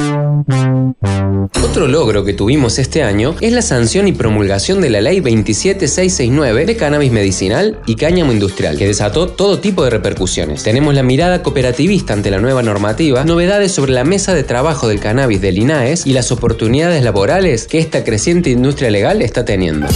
otro 1.63 1.88
logro 1.88 2.23
que 2.23 2.34
tuvimos 2.34 2.80
este 2.80 3.03
año 3.03 3.36
es 3.41 3.51
la 3.51 3.62
sanción 3.62 4.08
y 4.08 4.13
promulgación 4.13 4.82
de 4.82 4.89
la 4.89 5.01
Ley 5.01 5.19
27669 5.19 6.65
de 6.65 6.75
cannabis 6.75 7.12
medicinal 7.12 7.80
y 7.86 7.95
cáñamo 7.95 8.32
industrial, 8.32 8.77
que 8.77 8.88
desató 8.88 9.27
todo 9.27 9.60
tipo 9.60 9.84
de 9.84 9.89
repercusiones. 9.89 10.63
Tenemos 10.63 10.93
la 10.93 11.03
mirada 11.03 11.43
cooperativista 11.43 12.13
ante 12.13 12.32
la 12.32 12.39
nueva 12.39 12.63
normativa, 12.63 13.23
novedades 13.23 13.71
sobre 13.71 13.91
la 13.91 14.03
mesa 14.03 14.34
de 14.34 14.43
trabajo 14.43 14.88
del 14.88 14.99
cannabis 14.99 15.41
del 15.41 15.58
INAES 15.58 16.06
y 16.06 16.13
las 16.13 16.32
oportunidades 16.32 17.03
laborales 17.03 17.57
que 17.65 17.80
esta 17.80 18.04
creciente 18.04 18.52
industria 18.52 18.91
legal 18.91 19.22
está 19.22 19.46
teniendo. 19.46 19.88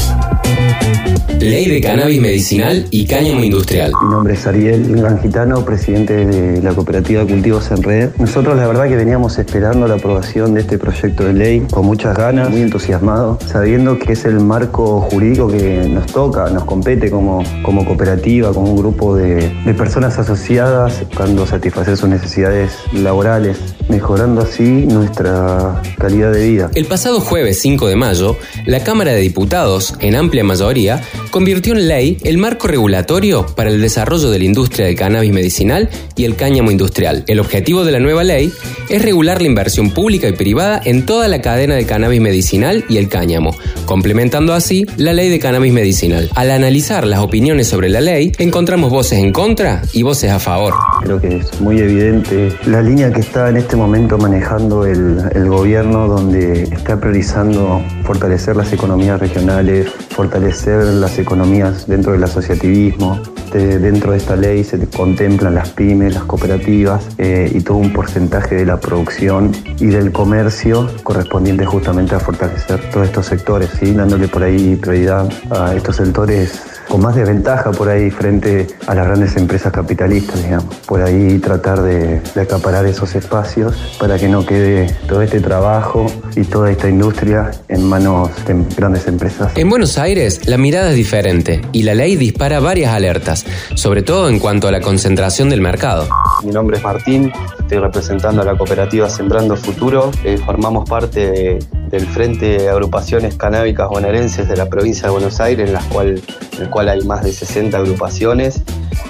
Ley 1.41 1.67
de 1.67 1.82
cannabis 1.82 2.21
medicinal 2.21 2.86
y 2.91 3.08
cáñamo 3.08 3.43
industrial. 3.43 3.91
Mi 4.04 4.12
nombre 4.12 4.36
es 4.36 4.45
Ariel 4.45 4.95
Gran 4.95 5.19
Gitano, 5.19 5.65
presidente 5.65 6.28
de 6.28 6.62
la 6.62 6.71
cooperativa 6.76 7.26
Cultivos 7.26 7.71
en 7.71 7.82
Red. 7.82 8.10
Nosotros 8.19 8.56
la 8.56 8.67
verdad 8.67 8.88
que 8.88 8.95
veníamos 8.95 9.39
esperando 9.39 9.88
la 9.88 9.95
aprobación 9.95 10.54
de 10.54 10.62
este 10.62 10.78
proyecto 10.78 11.24
de 11.24 11.34
ley 11.34 11.65
con 11.71 11.88
muchas 11.88 12.15
ganas, 12.15 12.52
muy 12.52 12.62
entusiasmados, 12.62 13.43
sabiendo 13.43 13.97
que 13.97 14.13
es 14.13 14.26
el 14.26 14.39
marco 14.39 15.02
jurídico 15.02 15.47
que 15.47 15.88
nos 15.89 16.06
toca, 16.06 16.47
nos 16.52 16.65
compete 16.65 17.10
como, 17.10 17.43
como 17.63 17.86
cooperativa, 17.86 18.54
como 18.54 18.74
un 18.74 18.78
grupo 18.78 19.15
de, 19.15 19.50
de 19.50 19.74
personas 19.74 20.19
asociadas 20.19 21.04
buscando 21.10 21.47
satisfacer 21.47 21.97
sus 21.97 22.08
necesidades 22.08 22.78
laborales, 22.93 23.58
mejorando 23.91 24.41
así 24.41 24.63
nuestra 24.63 25.82
calidad 25.99 26.32
de 26.32 26.49
vida. 26.49 26.71
El 26.73 26.86
pasado 26.86 27.19
jueves 27.19 27.60
5 27.62 27.88
de 27.88 27.97
mayo, 27.97 28.38
la 28.65 28.84
Cámara 28.84 29.12
de 29.12 29.19
Diputados, 29.19 29.95
en 29.99 30.15
amplia 30.15 30.45
mayoría, 30.45 31.04
convirtió 31.30 31.73
en 31.73 31.89
ley 31.89 32.17
el 32.23 32.38
marco 32.38 32.67
regulatorio 32.67 33.45
para 33.45 33.69
el 33.69 33.82
desarrollo 33.82 34.32
de 34.32 34.39
la 34.39 34.45
industria 34.45 34.86
del 34.86 34.95
cannabis 34.95 35.34
medicinal 35.34 35.89
y 36.15 36.23
el 36.23 36.38
cáñamo 36.38 36.71
industrial. 36.71 37.25
El 37.27 37.41
objetivo 37.41 37.84
de 37.84 37.91
la 37.91 37.99
nueva 37.99 38.23
ley 38.23 38.51
es 38.89 39.01
regular 39.01 39.41
la 39.41 39.47
inversión 39.47 39.91
pública 39.91 40.30
y 40.30 40.34
privada 40.34 40.82
en 40.86 41.06
toda 41.06 41.27
la 41.27 41.41
cadena 41.41 41.75
del 41.75 41.86
cannabis 41.86 42.21
medicinal 42.21 42.86
y 42.88 42.95
el 42.95 43.10
cáñamo, 43.10 43.54
complementando 43.86 44.54
así 44.54 44.86
la 44.95 45.12
ley 45.12 45.30
de 45.30 45.39
cannabis 45.39 45.73
medicinal. 45.73 46.30
Al 46.36 46.49
analizar 46.49 47.06
las 47.06 47.19
opiniones 47.19 47.67
sobre 47.67 47.89
la 47.89 47.99
ley, 47.99 48.32
encontramos 48.39 48.89
voces 48.89 49.19
en 49.19 49.34
contra 49.34 49.82
y 49.91 50.04
voces 50.04 50.32
a 50.32 50.39
favor. 50.39 50.73
Creo 51.04 51.19
que 51.19 51.38
es 51.38 51.60
muy 51.60 51.77
evidente 51.80 52.54
la 52.65 52.82
línea 52.82 53.12
que 53.12 53.19
está 53.19 53.49
en 53.49 53.58
este 53.58 53.75
momento 53.75 53.81
manejando 53.88 54.86
el, 54.86 55.50
gobierno, 55.50 56.08
donde 56.08 56.63
está 56.63 57.00
priorizando 57.00 57.82
fortalecer 58.04 58.56
las 58.56 58.72
economías 58.74 59.20
regionales, 59.20 59.89
fortalecer 60.10 60.84
las 60.86 61.17
economías 61.17 61.88
dentro 61.88 62.12
del 62.12 62.24
asociativismo. 62.24 63.20
De- 63.52 63.80
dentro 63.80 64.12
de 64.12 64.17
esta 64.17 64.36
ley 64.36 64.63
se 64.63 64.80
contemplan 64.88 65.56
las 65.56 65.70
pymes, 65.70 66.13
las 66.13 66.24
cooperativas 66.24 67.06
eh, 67.17 67.52
y 67.54 67.62
todo 67.62 67.78
un 67.78 67.91
porcentaje 67.91 68.56
de 68.56 68.65
la 68.65 68.80
producción 68.80 69.52
y 69.80 69.88
del 69.88 70.12
comercio 70.12 70.88
correspondiente 71.04 71.65
justamente 71.65 72.15
a 72.15 72.20
fortalecer 72.20 72.89
todos 72.91 73.08
estos 73.08 73.26
sectores, 73.26 73.70
dándole 73.82 74.28
por 74.28 74.44
ahí 74.44 74.76
prioridad 74.76 75.28
a 75.50 75.76
estos 75.76 75.98
sectores 75.98 76.62
con 76.91 77.01
más 77.01 77.15
desventaja 77.15 77.71
por 77.71 77.88
ahí 77.88 78.12
frente 78.12 78.67
a 78.86 78.93
las 78.93 79.08
grandes 79.08 79.38
empresas 79.38 79.71
capitalistas, 79.71 80.43
digamos. 80.43 80.75
Por 80.86 81.01
ahí 81.01 81.39
tratar 81.39 81.82
de, 81.82 82.19
de 82.36 82.41
acaparar 82.41 82.86
esos 82.86 83.15
espacios 83.15 83.73
para 83.97 84.17
que 84.19 84.27
no 84.27 84.45
quede 84.45 84.93
todo 85.08 85.21
este 85.21 85.39
trabajo 85.39 86.06
y 86.36 86.41
toda 86.43 86.69
esta 86.69 86.89
industria 86.89 87.51
en 87.69 87.86
manos 87.88 88.30
de 88.45 88.62
grandes 88.75 89.08
empresas. 89.08 89.54
En 89.56 89.69
Buenos 89.69 89.97
Aires, 89.97 90.45
la 90.49 90.58
mirada 90.58 90.89
es 90.89 90.95
diferente 90.97 91.62
y 91.71 91.84
la 91.84 91.95
ley 91.95 92.17
dispara 92.17 92.60
varias 92.60 92.91
alertas, 92.93 93.45
sobre 93.75 94.01
todo 94.04 94.27
en 94.27 94.39
cuanto 94.39 94.67
a 94.67 94.71
la 94.73 94.82
concentración 94.82 95.49
del 95.49 95.62
mercado. 95.62 96.10
Mi 96.43 96.51
nombre 96.51 96.75
es 96.77 96.84
Martín, 96.84 97.32
estoy 97.58 97.77
representando 97.80 98.41
a 98.41 98.45
la 98.45 98.58
cooperativa 98.58 99.10
Sembrando 99.10 99.56
Futuro. 99.56 100.12
Eh, 100.25 100.38
formamos 100.45 100.89
parte 100.89 101.32
de- 101.32 101.60
del 101.91 102.06
Frente 102.08 102.58
de 102.58 102.69
Agrupaciones 102.69 103.36
Canábicas 103.36 103.89
Bonaerenses 103.89 104.47
de 104.47 104.56
la 104.56 104.67
provincia 104.67 105.08
de 105.08 105.10
Buenos 105.12 105.41
Aires, 105.41 105.67
en, 105.67 105.73
las 105.73 105.84
cual, 105.86 106.21
en 106.56 106.62
el 106.63 106.69
cual 106.69 106.81
hay 106.89 107.02
más 107.02 107.24
de 107.24 107.32
60 107.32 107.78
agrupaciones. 107.78 108.63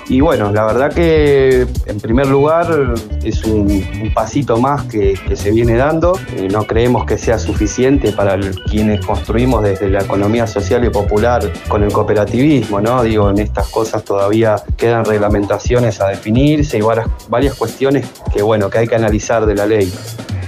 Y 0.08 0.20
bueno, 0.20 0.52
la 0.52 0.66
verdad 0.66 0.94
que 0.94 1.66
en 1.86 2.00
primer 2.00 2.28
lugar 2.28 2.94
es 3.24 3.44
un, 3.46 3.84
un 4.02 4.14
pasito 4.14 4.58
más 4.58 4.84
que, 4.84 5.14
que 5.14 5.36
se 5.36 5.52
viene 5.52 5.76
dando. 5.76 6.20
Eh, 6.36 6.48
no 6.52 6.66
creemos 6.66 7.06
que 7.06 7.18
sea 7.18 7.38
suficiente 7.38 8.12
para 8.12 8.38
quienes 8.70 9.06
construimos 9.06 9.64
desde 9.64 9.90
la 9.90 10.02
economía 10.02 10.48
social 10.48 10.84
y 10.84 10.90
popular 10.90 11.52
con 11.70 11.84
el 11.84 11.94
cooperativismo, 11.94 12.82
¿no? 12.82 13.04
Digo, 13.04 13.30
en 13.30 13.40
estas 13.40 13.70
cosas 13.70 14.04
todavía 14.04 14.56
quedan 14.76 15.06
reglamentaciones 15.06 16.02
a 16.02 16.08
definirse 16.08 16.78
y 16.78 16.82
varias, 16.82 17.08
varias 17.30 17.56
cuestiones 17.56 18.06
que, 18.34 18.42
bueno, 18.42 18.70
que 18.70 18.80
hay 18.80 18.88
que 18.88 18.96
analizar 18.96 19.46
de 19.46 19.56
la 19.56 19.66
ley 19.66 19.92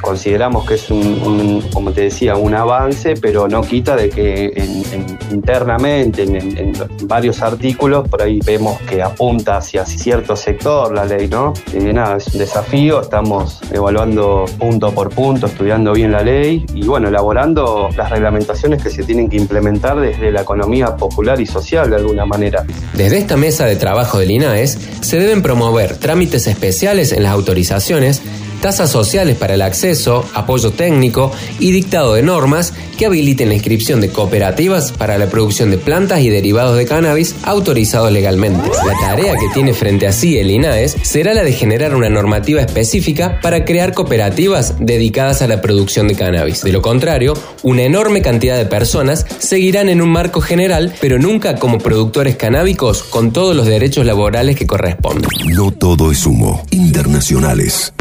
consideramos 0.04 0.68
que 0.68 0.76
es 0.76 0.92
un, 0.92 1.64
como 1.74 1.92
te 1.92 2.02
decía, 2.02 2.36
un 2.36 2.54
avance, 2.54 3.16
pero 3.20 3.48
no 3.48 3.62
quita 3.62 3.96
de 3.96 4.10
que 4.10 4.52
en- 4.56 4.84
en- 4.94 5.18
internamente, 5.32 6.24
en, 6.24 6.36
en- 6.36 6.58
en 6.58 6.74
varios 7.08 7.42
artículos, 7.42 8.08
por 8.08 8.22
ahí 8.22 8.40
vemos 8.46 8.80
que 8.82 9.02
apunta 9.02 9.58
hacia 9.58 9.86
cierto 9.86 10.36
sector 10.36 10.94
la 10.94 11.06
ley, 11.06 11.28
¿no? 11.28 11.54
Eh, 11.74 11.92
nada, 11.94 12.18
es 12.18 12.28
un 12.28 12.38
desafío, 12.40 13.02
estamos 13.02 13.60
evaluando 13.72 14.46
punto 14.60 14.92
por 14.92 15.10
punto, 15.10 15.48
estudiando 15.48 15.94
bien 15.94 16.12
la 16.12 16.22
ley 16.22 16.66
y 16.74 16.86
bueno, 16.86 17.08
elaborando 17.08 17.90
las 17.98 18.10
reglamentaciones 18.10 18.84
que 18.84 18.90
se 18.90 19.04
tienen 19.04 19.30
que 19.30 19.38
implementar 19.38 20.00
desde 20.00 20.32
la 20.32 20.42
economía 20.42 20.96
popular 20.98 21.40
y 21.40 21.46
social 21.46 21.90
de 21.90 21.96
alguna 21.96 22.26
manera. 22.26 22.66
Desde 22.94 23.18
esta 23.18 23.38
mesa 23.38 23.66
de 23.66 23.78
trabajo 23.78 24.20
del 24.20 24.32
INAES 24.32 24.78
se 25.02 25.18
deben 25.18 25.42
promover 25.42 25.98
trámites 25.98 26.46
especiales 26.48 27.12
en 27.14 27.24
las 27.24 27.32
autorizaciones 27.32 28.22
tasas 28.64 28.90
sociales 28.90 29.36
para 29.36 29.56
el 29.56 29.62
acceso, 29.62 30.24
apoyo 30.34 30.72
técnico 30.72 31.34
y 31.60 31.74
dictado 31.74 32.14
de 32.14 32.22
normas 32.22 32.74
que 32.98 33.06
habiliten 33.06 33.50
la 33.50 33.56
inscripción 33.56 34.00
de 34.00 34.10
cooperativas 34.10 34.94
para 34.94 35.18
la 35.18 35.28
producción 35.28 35.70
de 35.70 35.78
plantas 35.78 36.22
y 36.22 36.30
derivados 36.30 36.78
de 36.78 36.86
cannabis 36.86 37.36
autorizados 37.44 38.10
legalmente. 38.14 38.70
La 38.86 38.98
tarea 39.02 39.34
que 39.34 39.50
tiene 39.54 39.74
frente 39.74 40.08
a 40.08 40.14
sí 40.14 40.38
el 40.38 40.50
INAES 40.50 40.96
será 41.02 41.34
la 41.34 41.44
de 41.44 41.52
generar 41.52 41.94
una 41.94 42.10
normativa 42.10 42.62
específica 42.62 43.42
para 43.42 43.66
crear 43.66 43.94
cooperativas 43.94 44.76
dedicadas 44.80 45.42
a 45.42 45.48
la 45.48 45.60
producción 45.60 46.08
de 46.08 46.16
cannabis. 46.16 46.62
De 46.62 46.72
lo 46.72 46.82
contrario, 46.82 47.34
una 47.64 47.82
enorme 47.82 48.22
cantidad 48.22 48.56
de 48.56 48.66
personas 48.66 49.26
seguirán 49.40 49.90
en 49.90 50.02
un 50.02 50.10
marco 50.10 50.40
general, 50.40 50.96
pero 51.02 51.20
nunca 51.20 51.58
como 51.58 51.80
productores 51.80 52.38
canábicos 52.38 53.04
con 53.04 53.34
todos 53.34 53.58
los 53.58 53.66
derechos 53.66 54.06
laborales 54.06 54.56
que 54.56 54.66
corresponden. 54.66 55.30
No 55.48 55.72
todo 55.72 56.14
es 56.14 56.26
humo. 56.26 56.64
Internacionales. 56.72 57.94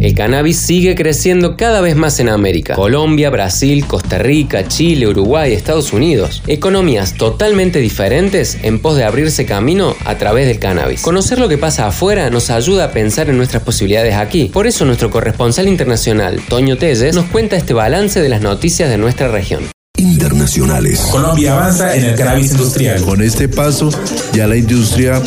El 0.00 0.14
cannabis 0.14 0.58
sigue 0.58 0.94
creciendo 0.94 1.56
cada 1.56 1.82
vez 1.82 1.94
más 1.94 2.20
en 2.20 2.30
América. 2.30 2.74
Colombia, 2.74 3.28
Brasil, 3.28 3.84
Costa 3.86 4.18
Rica, 4.18 4.66
Chile, 4.66 5.06
Uruguay, 5.06 5.52
Estados 5.52 5.92
Unidos. 5.92 6.42
Economías 6.46 7.14
totalmente 7.14 7.80
diferentes 7.80 8.58
en 8.62 8.78
pos 8.78 8.96
de 8.96 9.04
abrirse 9.04 9.44
camino 9.44 9.94
a 10.06 10.16
través 10.16 10.46
del 10.46 10.58
cannabis. 10.58 11.02
Conocer 11.02 11.38
lo 11.38 11.48
que 11.48 11.58
pasa 11.58 11.86
afuera 11.86 12.30
nos 12.30 12.48
ayuda 12.48 12.84
a 12.86 12.92
pensar 12.92 13.28
en 13.28 13.36
nuestras 13.36 13.62
posibilidades 13.62 14.14
aquí. 14.14 14.50
Por 14.52 14.66
eso 14.66 14.86
nuestro 14.86 15.10
corresponsal 15.10 15.68
internacional, 15.68 16.40
Toño 16.48 16.78
Telles, 16.78 17.14
nos 17.14 17.26
cuenta 17.26 17.56
este 17.56 17.74
balance 17.74 18.22
de 18.22 18.28
las 18.30 18.40
noticias 18.40 18.88
de 18.88 18.96
nuestra 18.96 19.28
región 19.28 19.68
internacionales. 20.00 21.00
Colombia 21.10 21.54
avanza 21.54 21.94
en 21.94 22.04
el 22.04 22.14
cannabis 22.14 22.52
industrial. 22.52 23.02
Con 23.02 23.22
este 23.22 23.48
paso, 23.48 23.90
ya 24.32 24.46
la 24.46 24.56
industria 24.56 25.22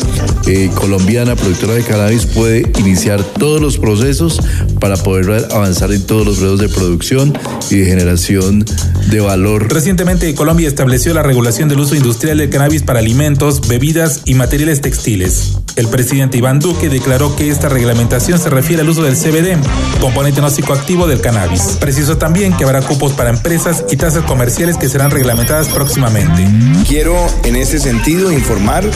eh, 0.46 0.70
colombiana 0.74 1.36
productora 1.36 1.74
de 1.74 1.82
cannabis 1.82 2.26
puede 2.26 2.70
iniciar 2.78 3.22
todos 3.22 3.60
los 3.60 3.78
procesos 3.78 4.40
para 4.80 4.96
poder 4.96 5.46
avanzar 5.52 5.92
en 5.92 6.02
todos 6.02 6.26
los 6.26 6.38
procesos 6.38 6.60
de 6.60 6.68
producción 6.68 7.38
y 7.70 7.76
de 7.76 7.86
generación 7.86 8.64
de 9.10 9.20
valor. 9.20 9.72
Recientemente, 9.72 10.34
Colombia 10.34 10.68
estableció 10.68 11.14
la 11.14 11.22
regulación 11.22 11.68
del 11.68 11.80
uso 11.80 11.94
industrial 11.94 12.38
del 12.38 12.50
cannabis 12.50 12.82
para 12.82 12.98
alimentos, 12.98 13.66
bebidas 13.68 14.22
y 14.24 14.34
materiales 14.34 14.80
textiles. 14.80 15.56
El 15.76 15.88
presidente 15.88 16.38
Iván 16.38 16.60
Duque 16.60 16.88
declaró 16.88 17.34
que 17.34 17.48
esta 17.48 17.68
reglamentación 17.68 18.38
se 18.38 18.48
refiere 18.48 18.82
al 18.82 18.88
uso 18.88 19.02
del 19.02 19.16
CBD, 19.16 19.56
componente 20.00 20.40
no 20.40 20.48
psicoactivo 20.48 21.08
del 21.08 21.20
cannabis. 21.20 21.78
Precisó 21.80 22.16
también 22.16 22.56
que 22.56 22.62
habrá 22.62 22.80
cupos 22.80 23.12
para 23.12 23.30
empresas 23.30 23.84
y 23.90 23.96
tasas 23.96 24.22
comerciales 24.24 24.76
que 24.76 24.88
serán 24.88 25.10
reglamentadas 25.10 25.68
próximamente. 25.68 26.46
Quiero 26.86 27.16
en 27.44 27.56
este 27.56 27.80
sentido 27.80 28.30
informar 28.30 28.88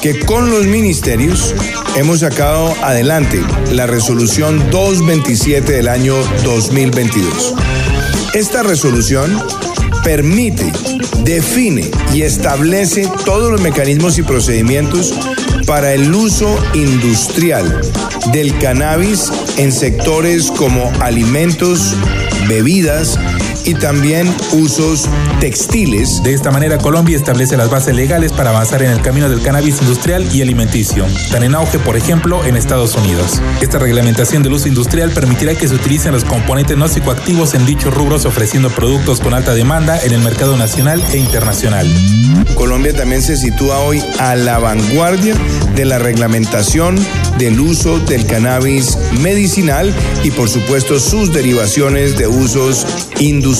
que 0.00 0.20
con 0.20 0.50
los 0.50 0.66
ministerios 0.66 1.54
hemos 1.96 2.20
sacado 2.20 2.72
adelante 2.82 3.42
la 3.72 3.88
resolución 3.88 4.70
227 4.70 5.72
del 5.72 5.88
año 5.88 6.14
2022. 6.44 7.54
Esta 8.34 8.62
resolución 8.62 9.42
permite, 10.04 10.70
define 11.24 11.90
y 12.14 12.22
establece 12.22 13.08
todos 13.24 13.50
los 13.50 13.60
mecanismos 13.60 14.18
y 14.18 14.22
procedimientos 14.22 15.14
para 15.72 15.94
el 15.94 16.14
uso 16.14 16.54
industrial 16.74 17.80
del 18.30 18.58
cannabis 18.58 19.32
en 19.56 19.72
sectores 19.72 20.50
como 20.50 20.92
alimentos, 21.00 21.96
bebidas, 22.46 23.18
y 23.64 23.74
también 23.74 24.32
usos 24.52 25.08
textiles. 25.40 26.22
De 26.22 26.32
esta 26.32 26.50
manera, 26.50 26.78
Colombia 26.78 27.16
establece 27.16 27.56
las 27.56 27.70
bases 27.70 27.94
legales 27.94 28.32
para 28.32 28.50
avanzar 28.50 28.82
en 28.82 28.90
el 28.90 29.00
camino 29.00 29.28
del 29.28 29.42
cannabis 29.42 29.80
industrial 29.80 30.26
y 30.32 30.42
alimenticio, 30.42 31.06
tan 31.30 31.42
en 31.42 31.54
auge, 31.54 31.78
por 31.78 31.96
ejemplo, 31.96 32.44
en 32.44 32.56
Estados 32.56 32.94
Unidos. 32.94 33.40
Esta 33.60 33.78
reglamentación 33.78 34.42
del 34.42 34.54
uso 34.54 34.68
industrial 34.68 35.10
permitirá 35.10 35.54
que 35.54 35.68
se 35.68 35.74
utilicen 35.74 36.12
los 36.12 36.24
componentes 36.24 36.76
no 36.76 36.88
psicoactivos 36.88 37.54
en 37.54 37.66
dichos 37.66 37.94
rubros, 37.94 38.24
ofreciendo 38.24 38.70
productos 38.70 39.20
con 39.20 39.34
alta 39.34 39.54
demanda 39.54 39.98
en 40.02 40.12
el 40.12 40.20
mercado 40.20 40.56
nacional 40.56 41.02
e 41.12 41.18
internacional. 41.18 41.86
Colombia 42.54 42.94
también 42.94 43.22
se 43.22 43.36
sitúa 43.36 43.78
hoy 43.80 44.02
a 44.18 44.34
la 44.34 44.58
vanguardia 44.58 45.34
de 45.74 45.84
la 45.84 45.98
reglamentación 45.98 46.96
del 47.38 47.60
uso 47.60 47.98
del 48.00 48.26
cannabis 48.26 48.98
medicinal 49.20 49.92
y 50.22 50.30
por 50.30 50.48
supuesto 50.48 51.00
sus 51.00 51.32
derivaciones 51.32 52.16
de 52.16 52.26
usos 52.26 52.86
industriales. 53.18 53.51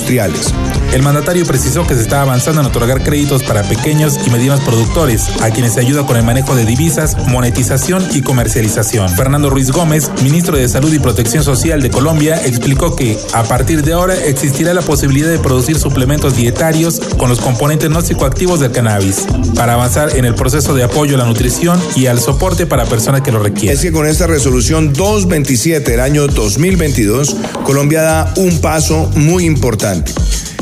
El 0.92 1.02
mandatario 1.02 1.44
precisó 1.44 1.86
que 1.86 1.94
se 1.94 2.00
está 2.00 2.22
avanzando 2.22 2.60
en 2.60 2.66
otorgar 2.66 3.02
créditos 3.02 3.42
para 3.42 3.62
pequeños 3.62 4.18
y 4.26 4.30
medianos 4.30 4.60
productores, 4.60 5.26
a 5.42 5.50
quienes 5.50 5.74
se 5.74 5.80
ayuda 5.80 6.06
con 6.06 6.16
el 6.16 6.22
manejo 6.22 6.54
de 6.54 6.64
divisas, 6.64 7.16
monetización 7.28 8.02
y 8.14 8.22
comercialización. 8.22 9.10
Fernando 9.10 9.50
Ruiz 9.50 9.70
Gómez, 9.70 10.10
ministro 10.22 10.56
de 10.56 10.68
Salud 10.68 10.92
y 10.92 10.98
Protección 10.98 11.44
Social 11.44 11.82
de 11.82 11.90
Colombia, 11.90 12.40
explicó 12.44 12.96
que 12.96 13.18
a 13.34 13.42
partir 13.42 13.82
de 13.82 13.92
ahora 13.92 14.14
existirá 14.14 14.72
la 14.72 14.82
posibilidad 14.82 15.28
de 15.28 15.38
producir 15.38 15.78
suplementos 15.78 16.36
dietarios 16.36 17.00
con 17.18 17.28
los 17.28 17.40
componentes 17.40 17.90
no 17.90 18.00
psicoactivos 18.00 18.60
del 18.60 18.72
cannabis, 18.72 19.26
para 19.54 19.74
avanzar 19.74 20.16
en 20.16 20.24
el 20.24 20.34
proceso 20.34 20.74
de 20.74 20.84
apoyo 20.84 21.16
a 21.16 21.18
la 21.18 21.26
nutrición 21.26 21.78
y 21.96 22.06
al 22.06 22.18
soporte 22.20 22.66
para 22.66 22.86
personas 22.86 23.20
que 23.20 23.32
lo 23.32 23.42
requieren. 23.42 23.76
Es 23.76 23.82
que 23.82 23.92
con 23.92 24.06
esta 24.06 24.26
resolución 24.26 24.92
227 24.94 25.90
del 25.90 26.00
año 26.00 26.26
2022, 26.28 27.36
Colombia 27.64 28.02
da 28.02 28.34
un 28.36 28.58
paso 28.60 29.10
muy 29.14 29.44
importante 29.44 29.81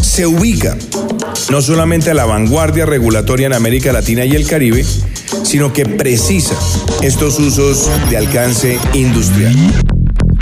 se 0.00 0.26
ubica 0.26 0.78
no 1.50 1.60
solamente 1.60 2.10
a 2.10 2.14
la 2.14 2.24
vanguardia 2.24 2.86
regulatoria 2.86 3.48
en 3.48 3.52
América 3.52 3.92
Latina 3.92 4.24
y 4.24 4.34
el 4.34 4.46
Caribe, 4.46 4.82
sino 5.42 5.74
que 5.74 5.84
precisa 5.84 6.54
estos 7.02 7.38
usos 7.38 7.90
de 8.08 8.16
alcance 8.16 8.78
industrial. 8.94 9.56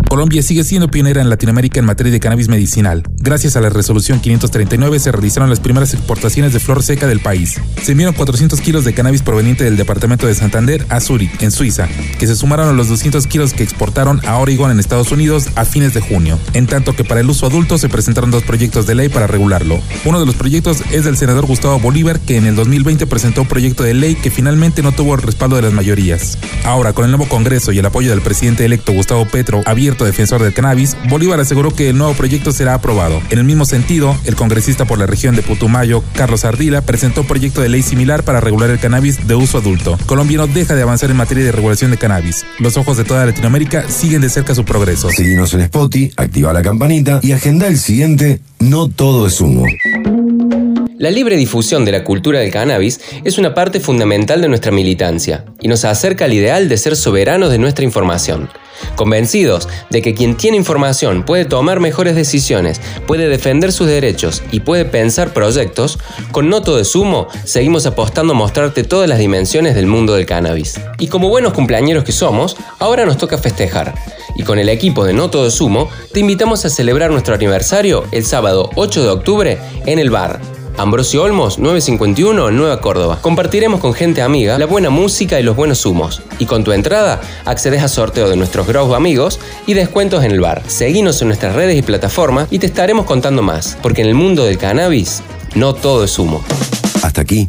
Colombia 0.09 0.43
sigue 0.43 0.65
siendo 0.65 0.91
pionera 0.91 1.21
en 1.21 1.29
Latinoamérica 1.29 1.81
en 1.81 1.85
materia 1.85 2.11
de 2.11 2.19
cannabis 2.19 2.49
medicinal. 2.49 3.03
Gracias 3.19 3.57
a 3.57 3.61
la 3.61 3.69
resolución 3.69 4.21
539 4.21 4.99
se 5.01 5.13
realizaron 5.13 5.51
las 5.51 5.61
primeras 5.61 5.93
exportaciones 5.93 6.55
de 6.55 6.61
flor 6.61 6.83
seca 6.83 7.07
del 7.07 7.21
país. 7.21 7.61
Se 7.83 7.93
enviaron 7.93 8.15
400 8.15 8.59
kilos 8.63 8.87
de 8.87 8.95
cannabis 8.95 9.21
proveniente 9.21 9.65
del 9.65 9.77
departamento 9.77 10.27
de 10.27 10.35
Santander 10.35 10.87
a 10.89 11.01
Zurich, 11.01 11.43
en 11.43 11.51
Suiza, 11.51 11.89
que 12.19 12.27
se 12.27 12.37
sumaron 12.37 12.71
a 12.71 12.73
los 12.73 12.89
200 12.89 13.27
kilos 13.27 13.53
que 13.53 13.63
exportaron 13.63 14.25
a 14.27 14.39
Oregon 14.39 14.71
en 14.71 14.81
Estados 14.81 15.13
Unidos 15.13 15.49
a 15.57 15.67
fines 15.67 15.93
de 15.93 16.01
junio. 16.01 16.39
En 16.55 16.67
tanto 16.67 16.97
que 16.97 17.05
para 17.05 17.21
el 17.21 17.29
uso 17.29 17.47
adulto 17.47 17.77
se 17.77 17.91
presentaron 17.91 18.31
dos 18.31 18.45
proyectos 18.45 18.87
de 18.87 18.95
ley 18.95 19.11
para 19.11 19.27
regularlo. 19.27 19.79
Uno 20.07 20.21
de 20.21 20.27
los 20.27 20.37
proyectos 20.37 20.83
es 20.91 21.05
del 21.05 21.19
senador 21.19 21.45
Gustavo 21.45 21.79
Bolívar, 21.81 22.19
que 22.19 22.39
en 22.39 22.47
el 22.47 22.57
2020 22.57 23.07
presentó 23.07 23.43
un 23.43 23.49
proyecto 23.49 23.83
de 23.83 23.93
ley 23.93 24.15
que 24.15 24.31
finalmente 24.31 24.83
no 24.83 24.93
tuvo 24.93 25.15
el 25.17 25.23
respaldo 25.23 25.57
de 25.57 25.63
las 25.63 25.75
mayorías. 25.75 26.39
Ahora, 26.65 26.95
con 26.95 27.05
el 27.05 27.11
nuevo 27.11 27.29
Congreso 27.29 27.73
y 27.73 27.79
el 27.79 27.87
apoyo 27.87 28.09
del 28.11 28.23
presidente 28.23 28.65
electo 28.65 28.93
Gustavo 28.93 29.27
Petro, 29.27 29.61
abierto 29.67 29.98
defensor 30.05 30.43
del 30.43 30.53
cannabis, 30.53 30.97
Bolívar 31.09 31.41
aseguró 31.41 31.75
que 31.75 31.91
el 31.91 31.99
nuevo 31.99 32.15
proyecto 32.15 32.53
será 32.53 32.75
aprobado. 32.75 33.21
En 33.31 33.39
el 33.39 33.45
mismo 33.45 33.65
sentido, 33.65 34.17
el 34.25 34.37
congresista 34.37 34.85
por 34.85 34.99
la 34.99 35.07
región 35.07 35.37
de 35.37 35.43
Putumayo, 35.43 36.03
Carlos 36.15 36.45
Ardila, 36.45 36.83
presentó 36.83 37.23
un 37.23 37.27
proyecto 37.27 37.61
de 37.61 37.69
ley 37.69 37.83
similar 37.83 38.23
para 38.23 38.41
regular 38.41 38.71
el 38.71 38.79
cannabis 38.79 39.27
de 39.27 39.35
uso 39.35 39.59
adulto. 39.59 39.99
Colombia 40.07 40.39
no 40.39 40.47
deja 40.47 40.75
de 40.75 40.83
avanzar 40.83 41.11
en 41.11 41.17
materia 41.17 41.45
de 41.45 41.53
regulación 41.53 41.91
de 41.91 41.99
cannabis. 41.99 42.45
Los 42.59 42.77
ojos 42.77 42.97
de 42.97 43.05
toda 43.05 43.27
Latinoamérica 43.27 43.89
siguen 43.89 44.21
de 44.21 44.29
cerca 44.29 44.55
su 44.55 44.65
progreso. 44.65 45.11
Seguimos 45.11 45.53
en 45.55 45.61
Spotify, 45.61 46.13
activa 46.17 46.53
la 46.53 46.63
campanita 46.63 47.21
y 47.23 47.33
agenda 47.33 47.67
el 47.67 47.79
siguiente 47.79 48.41
No 48.61 48.89
todo 48.89 49.27
es 49.27 49.41
humo. 49.41 49.65
La 50.99 51.11
libre 51.11 51.37
difusión 51.37 51.85
de 51.85 51.93
la 51.93 52.03
cultura 52.03 52.41
del 52.41 52.51
cannabis 52.51 53.01
es 53.23 53.39
una 53.39 53.55
parte 53.55 53.79
fundamental 53.79 54.41
de 54.41 54.49
nuestra 54.49 54.73
militancia 54.73 55.45
y 55.61 55.69
nos 55.69 55.85
acerca 55.85 56.25
al 56.25 56.33
ideal 56.33 56.69
de 56.69 56.77
ser 56.77 56.97
soberanos 56.97 57.51
de 57.51 57.59
nuestra 57.59 57.85
información. 57.85 58.49
Convencidos 58.97 59.69
de 59.91 60.03
que 60.03 60.15
quien 60.15 60.37
tiene 60.37 60.57
información 60.57 61.25
puede 61.25 61.45
tomar 61.45 61.81
mejores 61.81 62.15
decisiones, 62.15 62.81
puede 63.07 63.29
defender 63.29 63.73
sus 63.73 63.87
derechos 63.87 64.43
y 64.51 64.61
puede 64.61 64.85
pensar 64.85 65.33
proyectos, 65.33 65.99
con 66.33 66.49
Noto 66.49 66.77
de 66.77 66.85
Sumo 66.85 67.29
seguimos 67.45 67.87
apostando 67.87 68.33
a 68.33 68.37
mostrarte 68.37 68.85
todas 68.85 69.09
las 69.09 69.19
dimensiones 69.19 69.75
del 69.75 69.87
mundo 69.87 70.15
del 70.15 70.27
cannabis. 70.27 70.81
Y 70.99 71.09
como 71.09 71.29
buenos 71.29 71.53
cumpleañeros 71.53 72.05
que 72.05 72.13
somos, 72.13 72.57
ahora 72.79 73.07
nos 73.07 73.19
toca 73.19 73.39
festejar. 73.39 73.95
Y 74.37 74.43
con 74.43 74.59
el 74.59 74.69
equipo 74.69 75.05
de 75.05 75.13
Noto 75.13 75.45
de 75.45 75.51
Sumo, 75.51 75.89
te 76.13 76.21
invitamos 76.21 76.65
a 76.65 76.71
celebrar 76.71 77.11
nuestro 77.11 77.35
aniversario 77.35 78.05
el 78.13 78.25
sábado 78.25 78.71
8 78.77 79.03
de 79.03 79.09
octubre 79.09 79.59
en 79.87 79.99
el 79.99 80.11
bar 80.11 80.58
Ambrosio 80.79 81.25
Olmos, 81.25 81.59
951, 81.59 82.53
Nueva 82.53 82.81
Córdoba. 82.81 83.19
Compartiremos 83.21 83.81
con 83.81 83.95
gente 83.95 84.23
amiga 84.23 84.59
la 84.61 84.67
buena 84.67 84.91
música 84.91 85.41
y 85.41 85.43
los 85.43 85.57
buenos 85.57 85.85
humos. 85.85 86.23
Y 86.39 86.47
con 86.47 86.63
tu 86.63 86.71
entrada 86.71 87.21
accedes 87.45 87.83
a 87.83 87.89
sorteo 87.89 88.29
de 88.29 88.37
nuestros 88.37 88.69
Grow 88.69 88.95
amigos 88.95 89.41
y 89.67 89.75
descuentos 89.75 90.23
en 90.23 90.31
el 90.31 90.41
bar. 90.41 90.63
Seguinos 90.69 91.21
en 91.21 91.29
nuestras 91.29 91.57
redes 91.57 91.77
y 91.77 91.83
plataformas 91.83 92.47
y 92.53 92.61
te 92.61 92.67
estaremos 92.67 93.07
contando 93.07 93.43
más, 93.43 93.77
porque 93.83 94.03
en 94.03 94.09
el 94.09 94.15
mundo 94.15 94.45
del 94.45 94.57
cannabis 94.57 95.21
no 95.57 95.75
todo 95.75 96.05
es 96.05 96.17
humo. 96.17 96.45
Hasta 97.03 97.23
aquí, 97.23 97.49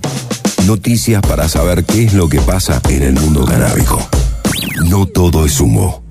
noticias 0.65 1.22
para 1.22 1.48
saber 1.48 1.86
qué 1.86 2.06
es 2.06 2.15
lo 2.15 2.30
que 2.30 2.42
pasa 2.42 2.82
en 2.89 3.04
el 3.04 3.13
mundo 3.13 3.46
canábico. 3.46 4.02
No 4.88 5.06
todo 5.06 5.46
es 5.46 5.60
humo. 5.60 6.09